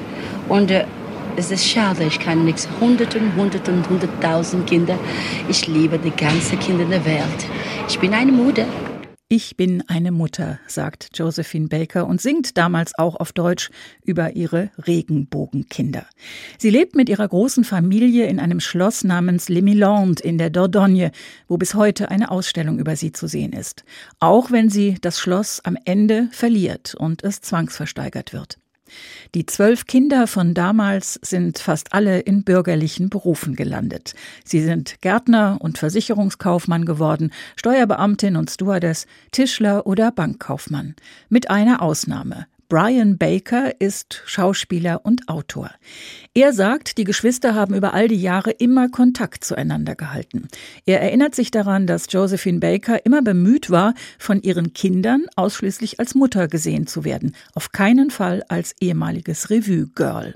und 0.48 0.70
äh, 0.70 0.84
es 1.38 1.52
ist 1.52 1.68
schade, 1.68 2.02
ich 2.02 2.18
kann 2.18 2.44
nichts. 2.44 2.68
Hunderten, 2.80 3.34
Hunderten, 3.36 3.88
Hunderttausend 3.88 4.68
Kinder. 4.68 4.98
Ich 5.48 5.68
liebe 5.68 5.96
die 5.96 6.10
ganzen 6.10 6.58
Kinder 6.58 6.84
der 6.84 7.04
Welt. 7.04 7.46
Ich 7.88 8.00
bin 8.00 8.12
eine 8.12 8.32
Mutter. 8.32 8.66
Ich 9.28 9.56
bin 9.56 9.84
eine 9.88 10.10
Mutter, 10.10 10.58
sagt 10.66 11.10
Josephine 11.14 11.68
Baker 11.68 12.08
und 12.08 12.20
singt 12.20 12.56
damals 12.56 12.98
auch 12.98 13.14
auf 13.14 13.32
Deutsch 13.32 13.70
über 14.04 14.34
ihre 14.34 14.70
Regenbogenkinder. 14.78 16.06
Sie 16.56 16.70
lebt 16.70 16.96
mit 16.96 17.08
ihrer 17.08 17.28
großen 17.28 17.62
Familie 17.62 18.26
in 18.26 18.40
einem 18.40 18.58
Schloss 18.58 19.04
namens 19.04 19.48
Les 19.48 19.62
Milandes 19.62 20.24
in 20.24 20.38
der 20.38 20.50
Dordogne, 20.50 21.12
wo 21.46 21.56
bis 21.56 21.74
heute 21.74 22.10
eine 22.10 22.32
Ausstellung 22.32 22.80
über 22.80 22.96
sie 22.96 23.12
zu 23.12 23.28
sehen 23.28 23.52
ist. 23.52 23.84
Auch 24.18 24.50
wenn 24.50 24.70
sie 24.70 24.96
das 25.00 25.20
Schloss 25.20 25.60
am 25.62 25.76
Ende 25.84 26.28
verliert 26.32 26.96
und 26.96 27.22
es 27.22 27.42
zwangsversteigert 27.42 28.32
wird. 28.32 28.58
Die 29.34 29.46
zwölf 29.46 29.86
Kinder 29.86 30.26
von 30.26 30.54
damals 30.54 31.18
sind 31.22 31.58
fast 31.58 31.92
alle 31.92 32.20
in 32.20 32.44
bürgerlichen 32.44 33.08
Berufen 33.10 33.56
gelandet. 33.56 34.14
Sie 34.44 34.60
sind 34.60 35.00
Gärtner 35.00 35.58
und 35.60 35.78
Versicherungskaufmann 35.78 36.84
geworden, 36.84 37.32
Steuerbeamtin 37.56 38.36
und 38.36 38.50
Stewardess, 38.50 39.06
Tischler 39.32 39.86
oder 39.86 40.12
Bankkaufmann. 40.12 40.94
Mit 41.28 41.50
einer 41.50 41.82
Ausnahme. 41.82 42.46
Brian 42.70 43.16
Baker 43.16 43.80
ist 43.80 44.22
Schauspieler 44.26 45.00
und 45.02 45.30
Autor. 45.30 45.70
Er 46.34 46.52
sagt, 46.52 46.98
die 46.98 47.04
Geschwister 47.04 47.54
haben 47.54 47.74
über 47.74 47.94
all 47.94 48.08
die 48.08 48.20
Jahre 48.20 48.50
immer 48.50 48.90
Kontakt 48.90 49.42
zueinander 49.42 49.94
gehalten. 49.94 50.48
Er 50.84 51.00
erinnert 51.00 51.34
sich 51.34 51.50
daran, 51.50 51.86
dass 51.86 52.12
Josephine 52.12 52.58
Baker 52.58 53.06
immer 53.06 53.22
bemüht 53.22 53.70
war, 53.70 53.94
von 54.18 54.42
ihren 54.42 54.74
Kindern 54.74 55.24
ausschließlich 55.34 55.98
als 55.98 56.14
Mutter 56.14 56.46
gesehen 56.46 56.86
zu 56.86 57.04
werden, 57.04 57.34
auf 57.54 57.72
keinen 57.72 58.10
Fall 58.10 58.44
als 58.50 58.74
ehemaliges 58.80 59.48
Revue-Girl. 59.48 60.34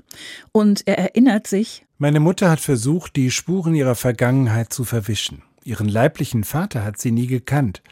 Und 0.51 0.87
er 0.87 0.97
erinnert 0.97 1.45
sich, 1.45 1.85
meine 1.99 2.19
Mutter 2.19 2.49
hat 2.49 2.59
versucht, 2.59 3.15
die 3.15 3.29
Spuren 3.29 3.75
ihrer 3.75 3.93
Vergangenheit 3.93 4.73
zu 4.73 4.85
verwischen. 4.85 5.43
Ihren 5.63 5.87
leiblichen 5.87 6.43
Vater 6.43 6.83
hat 6.83 6.97
sie 6.97 7.11
nie 7.11 7.27
gekannt. 7.27 7.83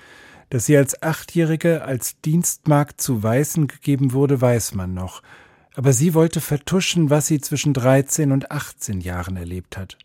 Dass 0.52 0.66
sie 0.66 0.76
als 0.76 1.02
Achtjährige 1.02 1.82
als 1.82 2.20
Dienstmagd 2.20 3.00
zu 3.00 3.24
Weißen 3.24 3.68
gegeben 3.68 4.12
wurde, 4.12 4.42
weiß 4.42 4.76
man 4.76 4.94
noch. 4.94 5.24
Aber 5.76 5.94
sie 5.94 6.14
wollte 6.14 6.42
vertuschen, 6.42 7.10
was 7.10 7.28
sie 7.28 7.40
zwischen 7.40 7.74
13 7.74 8.34
und 8.34 8.52
18 8.52 9.00
Jahren 9.00 9.38
erlebt 9.38 9.78
hat. 9.78 9.98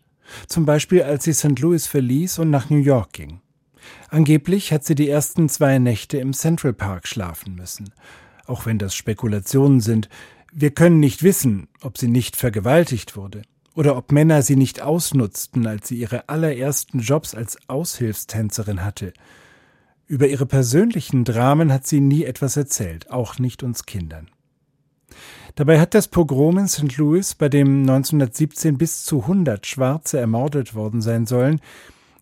Zum 0.47 0.65
Beispiel, 0.65 1.03
als 1.03 1.25
sie 1.25 1.33
St. 1.33 1.59
Louis 1.59 1.85
verließ 1.85 2.39
und 2.39 2.49
nach 2.49 2.69
New 2.69 2.77
York 2.77 3.11
ging. 3.11 3.41
Angeblich 4.09 4.71
hat 4.71 4.85
sie 4.85 4.95
die 4.95 5.09
ersten 5.09 5.49
zwei 5.49 5.79
Nächte 5.79 6.17
im 6.17 6.31
Central 6.31 6.71
Park 6.71 7.09
schlafen 7.09 7.55
müssen. 7.55 7.93
Auch 8.45 8.65
wenn 8.65 8.79
das 8.79 8.95
Spekulationen 8.95 9.81
sind, 9.81 10.07
wir 10.53 10.71
können 10.71 11.01
nicht 11.01 11.23
wissen, 11.23 11.67
ob 11.81 11.97
sie 11.97 12.07
nicht 12.07 12.37
vergewaltigt 12.37 13.17
wurde 13.17 13.41
oder 13.75 13.97
ob 13.97 14.13
Männer 14.13 14.43
sie 14.43 14.55
nicht 14.55 14.81
ausnutzten, 14.81 15.67
als 15.67 15.89
sie 15.89 15.97
ihre 15.97 16.29
allerersten 16.29 16.99
Jobs 16.99 17.35
als 17.35 17.57
Aushilfstänzerin 17.67 18.85
hatte. 18.85 19.11
Über 20.07 20.27
ihre 20.29 20.45
persönlichen 20.45 21.25
Dramen 21.25 21.71
hat 21.71 21.85
sie 21.85 21.99
nie 21.99 22.23
etwas 22.23 22.55
erzählt, 22.55 23.11
auch 23.11 23.39
nicht 23.39 23.61
uns 23.61 23.85
Kindern. 23.85 24.29
Dabei 25.55 25.81
hat 25.81 25.93
das 25.93 26.07
Pogrom 26.07 26.57
in 26.57 26.69
St. 26.69 26.95
Louis, 26.95 27.35
bei 27.35 27.49
dem 27.49 27.81
1917 27.81 28.77
bis 28.77 29.03
zu 29.03 29.23
100 29.23 29.65
Schwarze 29.65 30.17
ermordet 30.17 30.75
worden 30.75 31.01
sein 31.01 31.25
sollen, 31.25 31.59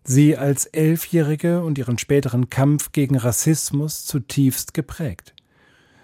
sie 0.02 0.36
als 0.36 0.66
Elfjährige 0.66 1.62
und 1.62 1.78
ihren 1.78 1.98
späteren 1.98 2.50
Kampf 2.50 2.90
gegen 2.90 3.16
Rassismus 3.16 4.04
zutiefst 4.04 4.74
geprägt. 4.74 5.34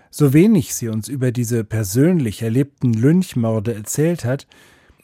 So 0.09 0.33
wenig 0.33 0.75
sie 0.75 0.89
uns 0.89 1.09
über 1.09 1.33
diese 1.33 1.65
persönlich 1.65 2.43
erlebten 2.43 2.93
Lynchmorde 2.93 3.75
erzählt 3.75 4.25
hat, 4.25 4.47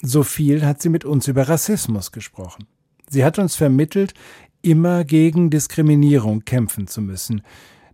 so 0.00 0.22
viel 0.22 0.64
hat 0.64 0.80
sie 0.80 0.90
mit 0.90 1.04
uns 1.04 1.26
über 1.26 1.48
Rassismus 1.48 2.12
gesprochen. 2.12 2.66
Sie 3.08 3.24
hat 3.24 3.38
uns 3.38 3.56
vermittelt, 3.56 4.14
immer 4.62 5.04
gegen 5.04 5.50
Diskriminierung 5.50 6.44
kämpfen 6.44 6.86
zu 6.86 7.02
müssen, 7.02 7.42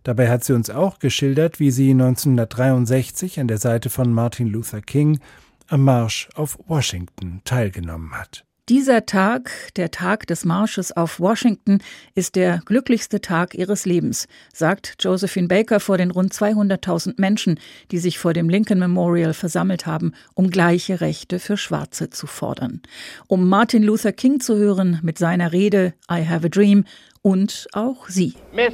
Dabei 0.05 0.29
hat 0.29 0.43
sie 0.43 0.53
uns 0.53 0.69
auch 0.69 0.99
geschildert, 0.99 1.59
wie 1.59 1.71
sie 1.71 1.89
1963 1.89 3.39
an 3.39 3.47
der 3.47 3.57
Seite 3.57 3.89
von 3.89 4.13
Martin 4.13 4.45
Luther 4.47 4.79
King 4.79 5.19
am 5.67 5.81
Marsch 5.81 6.29
auf 6.35 6.59
Washington 6.67 7.41
teilgenommen 7.43 8.11
hat. 8.11 8.44
Dieser 8.67 9.05
Tag, 9.05 9.51
der 9.75 9.91
Tag 9.91 10.25
des 10.25 10.43
Marsches 10.43 10.91
auf 10.91 11.19
Washington, 11.19 11.83
ist 12.15 12.35
der 12.35 12.61
glücklichste 12.65 13.21
Tag 13.21 13.53
ihres 13.53 13.85
Lebens, 13.85 14.27
sagt 14.51 14.95
Josephine 15.01 15.47
Baker 15.47 15.79
vor 15.79 15.99
den 15.99 16.09
rund 16.09 16.33
200.000 16.33 17.13
Menschen, 17.17 17.59
die 17.91 17.99
sich 17.99 18.17
vor 18.17 18.33
dem 18.33 18.49
Lincoln 18.49 18.79
Memorial 18.79 19.35
versammelt 19.35 19.85
haben, 19.85 20.15
um 20.33 20.49
gleiche 20.49 20.99
Rechte 20.99 21.37
für 21.37 21.57
Schwarze 21.57 22.09
zu 22.09 22.25
fordern. 22.25 22.81
Um 23.27 23.47
Martin 23.49 23.83
Luther 23.83 24.13
King 24.13 24.39
zu 24.39 24.57
hören 24.57 24.99
mit 25.03 25.19
seiner 25.19 25.51
Rede 25.51 25.93
I 26.09 26.27
Have 26.27 26.47
a 26.47 26.49
Dream 26.49 26.85
und 27.21 27.67
auch 27.73 28.07
sie. 28.07 28.33
Miss 28.51 28.73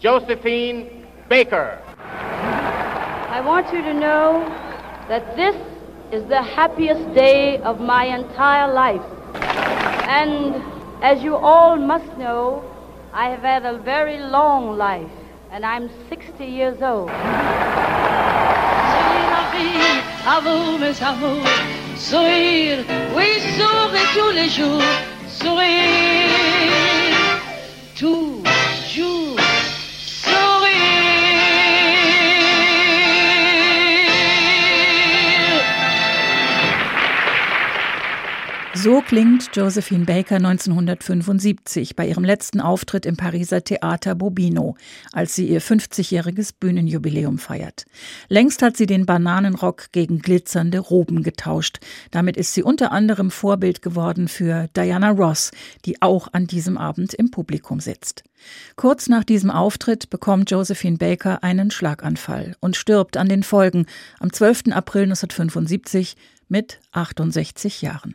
Josephine 0.00 0.86
Baker. 1.28 1.78
I 3.30 3.46
want 3.46 3.66
you 3.72 3.82
to 3.82 3.94
know 3.96 4.42
that 5.08 5.22
this 5.36 5.54
is 6.10 6.26
the 6.28 6.42
happiest 6.56 7.14
day 7.14 7.60
of 7.62 7.78
my 7.78 8.04
entire 8.04 8.74
life. 8.74 9.17
And 10.08 10.62
as 11.02 11.22
you 11.22 11.36
all 11.36 11.76
must 11.76 12.16
know, 12.16 12.64
I 13.12 13.28
have 13.28 13.42
had 13.42 13.66
a 13.66 13.76
very 13.76 14.18
long 14.18 14.78
life, 14.78 15.10
and 15.52 15.66
I'm 15.66 15.90
60 16.08 16.46
years 16.46 16.80
old. 16.80 17.10
Sourire, 21.98 22.84
oui, 23.14 23.40
sourire 23.58 24.08
tous 24.14 24.32
les 24.32 24.48
jours, 24.48 24.82
sourire, 25.28 26.30
toujours. 27.94 28.37
So 38.80 39.00
klingt 39.00 39.56
Josephine 39.56 40.04
Baker 40.04 40.36
1975 40.36 41.96
bei 41.96 42.06
ihrem 42.06 42.22
letzten 42.22 42.60
Auftritt 42.60 43.06
im 43.06 43.16
Pariser 43.16 43.64
Theater 43.64 44.14
Bobino, 44.14 44.76
als 45.10 45.34
sie 45.34 45.48
ihr 45.48 45.60
50-jähriges 45.60 46.52
Bühnenjubiläum 46.60 47.38
feiert. 47.38 47.86
Längst 48.28 48.62
hat 48.62 48.76
sie 48.76 48.86
den 48.86 49.04
Bananenrock 49.04 49.90
gegen 49.90 50.20
glitzernde 50.20 50.78
Roben 50.78 51.24
getauscht. 51.24 51.80
Damit 52.12 52.36
ist 52.36 52.54
sie 52.54 52.62
unter 52.62 52.92
anderem 52.92 53.32
Vorbild 53.32 53.82
geworden 53.82 54.28
für 54.28 54.68
Diana 54.76 55.10
Ross, 55.10 55.50
die 55.84 56.00
auch 56.00 56.28
an 56.32 56.46
diesem 56.46 56.78
Abend 56.78 57.14
im 57.14 57.32
Publikum 57.32 57.80
sitzt. 57.80 58.22
Kurz 58.76 59.08
nach 59.08 59.24
diesem 59.24 59.50
Auftritt 59.50 60.08
bekommt 60.08 60.52
Josephine 60.52 60.98
Baker 60.98 61.42
einen 61.42 61.72
Schlaganfall 61.72 62.54
und 62.60 62.76
stirbt 62.76 63.16
an 63.16 63.28
den 63.28 63.42
Folgen 63.42 63.86
am 64.20 64.32
12. 64.32 64.66
April 64.70 65.02
1975 65.02 66.14
mit 66.46 66.78
68 66.92 67.82
Jahren. 67.82 68.14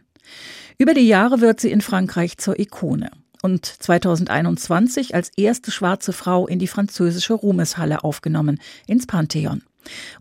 Über 0.78 0.94
die 0.94 1.08
Jahre 1.08 1.42
wird 1.42 1.60
sie 1.60 1.72
in 1.72 1.82
Frankreich 1.82 2.38
zur 2.38 2.60
Ikone 2.60 3.10
und 3.42 3.66
2021 3.66 5.14
als 5.14 5.30
erste 5.36 5.70
schwarze 5.70 6.14
Frau 6.14 6.48
in 6.48 6.60
die 6.60 6.68
französische 6.68 7.34
Ruhmeshalle 7.34 8.04
aufgenommen, 8.04 8.60
ins 8.88 9.06
Pantheon. 9.06 9.62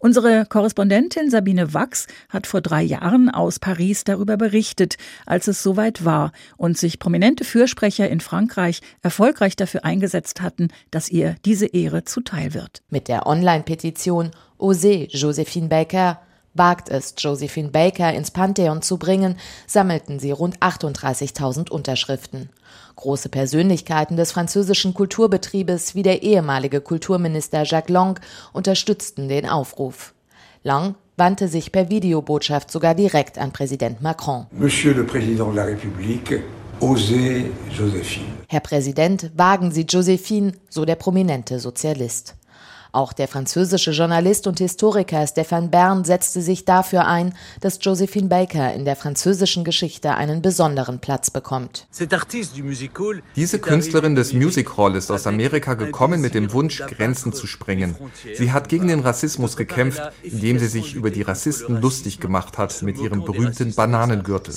Unsere 0.00 0.44
Korrespondentin 0.44 1.30
Sabine 1.30 1.72
Wachs 1.72 2.08
hat 2.28 2.48
vor 2.48 2.60
drei 2.60 2.82
Jahren 2.82 3.30
aus 3.30 3.60
Paris 3.60 4.02
darüber 4.02 4.36
berichtet, 4.36 4.96
als 5.24 5.46
es 5.46 5.62
soweit 5.62 6.04
war 6.04 6.32
und 6.56 6.76
sich 6.76 6.98
prominente 6.98 7.44
Fürsprecher 7.44 8.08
in 8.10 8.20
Frankreich 8.20 8.80
erfolgreich 9.02 9.54
dafür 9.54 9.84
eingesetzt 9.84 10.42
hatten, 10.42 10.68
dass 10.90 11.08
ihr 11.08 11.36
diese 11.44 11.66
Ehre 11.66 12.04
zuteil 12.04 12.54
wird. 12.54 12.82
Mit 12.90 13.06
der 13.06 13.26
Online-Petition 13.26 14.32
Osez 14.58 15.08
Josephine 15.12 15.68
Baker 15.68 16.20
wagt 16.54 16.88
es, 16.88 17.14
Josephine 17.18 17.70
Baker 17.70 18.12
ins 18.12 18.30
Pantheon 18.30 18.82
zu 18.82 18.98
bringen, 18.98 19.36
sammelten 19.66 20.18
sie 20.18 20.30
rund 20.30 20.58
38.000 20.58 21.70
Unterschriften. 21.70 22.50
Große 22.96 23.28
Persönlichkeiten 23.28 24.16
des 24.16 24.32
französischen 24.32 24.94
Kulturbetriebes 24.94 25.94
wie 25.94 26.02
der 26.02 26.22
ehemalige 26.22 26.80
Kulturminister 26.80 27.64
Jacques 27.64 27.92
Lang 27.92 28.20
unterstützten 28.52 29.28
den 29.28 29.48
Aufruf. 29.48 30.14
Lang 30.62 30.94
wandte 31.16 31.48
sich 31.48 31.72
per 31.72 31.90
Videobotschaft 31.90 32.70
sogar 32.70 32.94
direkt 32.94 33.38
an 33.38 33.52
Präsident 33.52 34.02
Macron. 34.02 34.46
Monsieur 34.52 34.94
le 34.94 35.04
Président 35.04 35.50
de 35.50 35.56
la 35.56 35.64
République, 35.64 36.40
osez 36.80 37.44
Joséphine. 37.70 38.32
Herr 38.48 38.60
Präsident, 38.60 39.30
wagen 39.36 39.70
Sie 39.72 39.86
Josephine, 39.88 40.52
so 40.68 40.84
der 40.84 40.96
prominente 40.96 41.58
Sozialist. 41.58 42.34
Auch 42.94 43.14
der 43.14 43.26
französische 43.26 43.92
Journalist 43.92 44.46
und 44.46 44.58
Historiker 44.58 45.24
Stéphane 45.26 45.68
Bern 45.70 46.04
setzte 46.04 46.42
sich 46.42 46.66
dafür 46.66 47.06
ein, 47.06 47.32
dass 47.62 47.78
Josephine 47.80 48.28
Baker 48.28 48.74
in 48.74 48.84
der 48.84 48.96
französischen 48.96 49.64
Geschichte 49.64 50.14
einen 50.14 50.42
besonderen 50.42 50.98
Platz 50.98 51.30
bekommt. 51.30 51.86
Diese 53.34 53.58
Künstlerin 53.60 54.14
des 54.14 54.34
Music 54.34 54.76
Hall 54.76 54.94
ist 54.94 55.10
aus 55.10 55.26
Amerika 55.26 55.72
gekommen 55.72 56.20
mit 56.20 56.34
dem 56.34 56.52
Wunsch, 56.52 56.82
Grenzen 56.86 57.32
zu 57.32 57.46
sprengen. 57.46 57.96
Sie 58.34 58.52
hat 58.52 58.68
gegen 58.68 58.88
den 58.88 59.00
Rassismus 59.00 59.56
gekämpft, 59.56 60.02
indem 60.22 60.58
sie 60.58 60.66
sich 60.66 60.94
über 60.94 61.10
die 61.10 61.22
Rassisten 61.22 61.80
lustig 61.80 62.20
gemacht 62.20 62.58
hat 62.58 62.82
mit 62.82 62.98
ihrem 62.98 63.24
berühmten 63.24 63.74
Bananengürtel. 63.74 64.54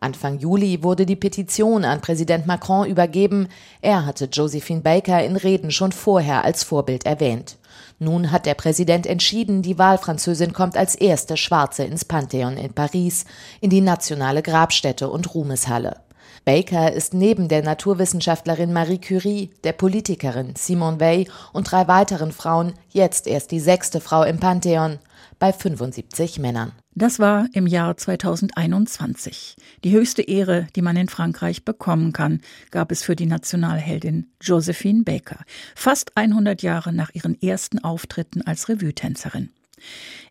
Anfang 0.00 0.38
Juli 0.38 0.82
wurde 0.82 1.04
die 1.04 1.16
Petition 1.16 1.84
an 1.84 2.00
Präsident 2.00 2.46
Macron 2.46 2.88
übergeben. 2.88 3.48
Er 3.82 4.06
hatte 4.06 4.30
Josephine 4.32 4.80
Baker 4.80 5.22
in 5.22 5.36
Reden 5.36 5.70
schon 5.70 5.92
vorher 5.92 6.42
als 6.42 6.64
Vorbild 6.64 6.85
Vorbild 6.86 7.04
erwähnt. 7.04 7.58
Nun 7.98 8.30
hat 8.30 8.46
der 8.46 8.54
Präsident 8.54 9.06
entschieden, 9.06 9.60
die 9.60 9.76
Wahlfranzösin 9.76 10.52
kommt 10.52 10.76
als 10.76 10.94
erste 10.94 11.36
Schwarze 11.36 11.82
ins 11.82 12.04
Pantheon 12.04 12.56
in 12.56 12.74
Paris, 12.74 13.24
in 13.60 13.70
die 13.70 13.80
nationale 13.80 14.40
Grabstätte 14.40 15.08
und 15.10 15.34
Ruhmeshalle. 15.34 15.96
Baker 16.44 16.92
ist 16.92 17.12
neben 17.12 17.48
der 17.48 17.64
Naturwissenschaftlerin 17.64 18.72
Marie 18.72 19.00
Curie, 19.00 19.50
der 19.64 19.72
Politikerin 19.72 20.54
Simone 20.56 21.00
Weil 21.00 21.26
und 21.52 21.72
drei 21.72 21.88
weiteren 21.88 22.30
Frauen 22.30 22.74
jetzt 22.90 23.26
erst 23.26 23.50
die 23.50 23.60
sechste 23.60 24.00
Frau 24.00 24.22
im 24.22 24.38
Pantheon 24.38 25.00
bei 25.40 25.52
75 25.52 26.38
Männern. 26.38 26.70
Das 26.98 27.18
war 27.18 27.46
im 27.52 27.66
Jahr 27.66 27.94
2021. 27.94 29.56
Die 29.84 29.92
höchste 29.92 30.22
Ehre, 30.22 30.66
die 30.74 30.80
man 30.80 30.96
in 30.96 31.10
Frankreich 31.10 31.62
bekommen 31.62 32.14
kann, 32.14 32.40
gab 32.70 32.90
es 32.90 33.02
für 33.02 33.14
die 33.14 33.26
Nationalheldin 33.26 34.30
Josephine 34.40 35.02
Baker, 35.02 35.40
fast 35.74 36.16
100 36.16 36.62
Jahre 36.62 36.94
nach 36.94 37.10
ihren 37.12 37.38
ersten 37.38 37.80
Auftritten 37.80 38.40
als 38.40 38.70
Revue-Tänzerin. 38.70 39.50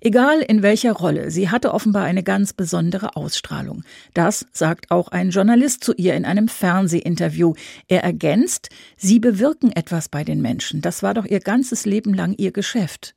Egal 0.02 0.42
in 0.42 0.64
welcher 0.64 0.94
Rolle, 0.94 1.30
sie 1.30 1.52
hatte 1.52 1.72
offenbar 1.72 2.06
eine 2.06 2.24
ganz 2.24 2.54
besondere 2.54 3.16
Ausstrahlung. 3.16 3.84
Das 4.16 4.48
sagt 4.52 4.90
auch 4.90 5.10
ein 5.10 5.30
Journalist 5.30 5.84
zu 5.84 5.94
ihr 5.94 6.16
in 6.16 6.26
einem 6.26 6.48
Fernsehinterview. 6.48 7.54
Er 7.88 8.04
ergänzt, 8.04 8.70
sie 8.98 9.20
bewirken 9.20 9.72
etwas 9.72 10.10
bei 10.10 10.24
den 10.24 10.42
Menschen. 10.42 10.82
Das 10.82 11.04
war 11.04 11.14
doch 11.14 11.26
ihr 11.26 11.42
ganzes 11.42 11.86
Leben 11.86 12.16
lang 12.16 12.34
ihr 12.40 12.52
Geschäft. 12.52 13.14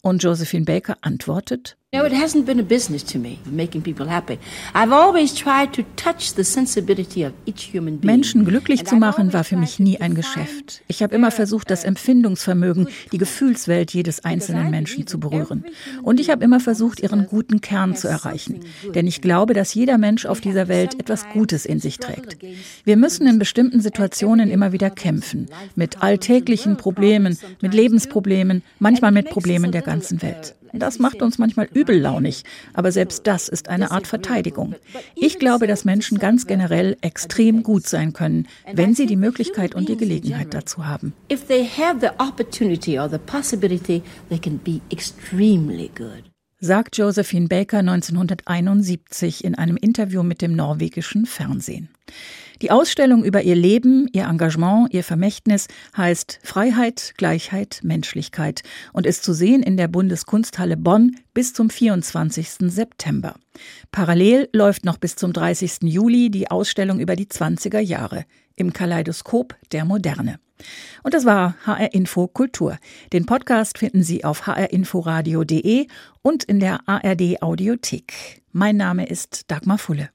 Und 0.00 0.22
Josephine 0.22 0.64
Baker 0.64 0.98
antwortet, 1.00 1.76
No, 1.94 2.06
it 2.06 2.12
hasn't 2.14 2.46
been 2.46 2.58
a 2.58 2.62
business 2.62 3.04
to 3.04 3.18
me, 3.18 3.38
making 3.44 3.82
people 3.82 4.08
happy. 4.08 4.38
I've 4.72 4.94
always 4.94 5.34
tried 5.34 5.74
to 5.74 5.82
touch 5.96 6.32
the 6.34 6.42
sensibility 6.42 7.22
of 7.22 7.34
each 7.44 7.70
human 7.70 7.98
being. 7.98 8.06
Menschen 8.06 8.46
glücklich 8.46 8.86
zu 8.86 8.96
machen 8.96 9.34
war 9.34 9.44
für 9.44 9.58
mich 9.58 9.78
nie 9.78 10.00
ein 10.00 10.14
Geschäft. 10.14 10.80
Ich 10.88 11.02
habe 11.02 11.14
immer 11.14 11.30
versucht, 11.30 11.70
das 11.70 11.84
Empfindungsvermögen, 11.84 12.88
die 13.12 13.18
Gefühlswelt 13.18 13.92
jedes 13.92 14.24
einzelnen 14.24 14.70
Menschen 14.70 15.06
zu 15.06 15.20
berühren. 15.20 15.66
Und 16.02 16.18
ich 16.18 16.30
habe 16.30 16.42
immer 16.42 16.60
versucht, 16.60 16.98
ihren 16.98 17.26
guten 17.26 17.60
Kern 17.60 17.94
zu 17.94 18.08
erreichen. 18.08 18.60
Denn 18.94 19.06
ich 19.06 19.20
glaube, 19.20 19.52
dass 19.52 19.74
jeder 19.74 19.98
Mensch 19.98 20.24
auf 20.24 20.40
dieser 20.40 20.68
Welt 20.68 20.98
etwas 20.98 21.28
Gutes 21.28 21.66
in 21.66 21.78
sich 21.78 21.98
trägt. 21.98 22.38
Wir 22.84 22.96
müssen 22.96 23.26
in 23.26 23.38
bestimmten 23.38 23.82
Situationen 23.82 24.50
immer 24.50 24.72
wieder 24.72 24.88
kämpfen. 24.88 25.48
Mit 25.76 26.02
alltäglichen 26.02 26.78
Problemen, 26.78 27.36
mit 27.60 27.74
Lebensproblemen, 27.74 28.62
manchmal 28.78 29.12
mit 29.12 29.28
Problemen 29.52 29.72
der 29.72 29.82
ganzen 29.82 30.22
Welt. 30.22 30.54
Das 30.72 30.98
macht 30.98 31.20
uns 31.20 31.36
manchmal 31.36 31.68
übellaunig, 31.74 32.44
aber 32.72 32.90
selbst 32.90 33.26
das 33.26 33.48
ist 33.48 33.68
eine 33.68 33.90
Art 33.90 34.06
Verteidigung. 34.06 34.74
Ich 35.14 35.38
glaube, 35.38 35.66
dass 35.66 35.84
Menschen 35.84 36.18
ganz 36.18 36.46
generell 36.46 36.96
extrem 37.02 37.62
gut 37.62 37.86
sein 37.86 38.14
können, 38.14 38.48
wenn 38.72 38.94
sie 38.94 39.04
die 39.04 39.16
Möglichkeit 39.16 39.74
und 39.74 39.90
die 39.90 39.98
Gelegenheit 39.98 40.54
dazu 40.54 40.86
haben. 40.86 41.12
sagt 46.64 46.96
Josephine 46.96 47.48
Baker 47.48 47.78
1971 47.78 49.44
in 49.44 49.56
einem 49.56 49.76
Interview 49.76 50.22
mit 50.22 50.40
dem 50.42 50.54
norwegischen 50.54 51.26
Fernsehen. 51.26 51.88
Die 52.62 52.70
Ausstellung 52.70 53.24
über 53.24 53.42
ihr 53.42 53.56
Leben, 53.56 54.08
ihr 54.12 54.28
Engagement, 54.28 54.94
ihr 54.94 55.02
Vermächtnis 55.02 55.66
heißt 55.96 56.38
Freiheit, 56.44 57.14
Gleichheit, 57.16 57.80
Menschlichkeit 57.82 58.62
und 58.92 59.04
ist 59.04 59.24
zu 59.24 59.32
sehen 59.32 59.64
in 59.64 59.76
der 59.76 59.88
Bundeskunsthalle 59.88 60.76
Bonn 60.76 61.16
bis 61.34 61.54
zum 61.54 61.70
24. 61.70 62.70
September. 62.72 63.34
Parallel 63.90 64.48
läuft 64.52 64.84
noch 64.84 64.98
bis 64.98 65.16
zum 65.16 65.32
30. 65.32 65.78
Juli 65.82 66.30
die 66.30 66.52
Ausstellung 66.52 67.00
über 67.00 67.16
die 67.16 67.26
20er 67.26 67.80
Jahre 67.80 68.26
im 68.54 68.72
Kaleidoskop 68.72 69.56
der 69.72 69.84
Moderne. 69.84 70.38
Und 71.02 71.14
das 71.14 71.24
war 71.24 71.56
HR 71.66 71.92
Info 71.92 72.28
Kultur. 72.28 72.78
Den 73.12 73.26
Podcast 73.26 73.78
finden 73.78 74.04
Sie 74.04 74.24
auf 74.24 74.46
hrinforadio.de 74.46 75.88
und 76.22 76.44
in 76.44 76.60
der 76.60 76.78
ARD 76.86 77.42
Audiothek. 77.42 78.42
Mein 78.52 78.76
Name 78.76 79.08
ist 79.08 79.50
Dagmar 79.50 79.78
Fulle. 79.78 80.10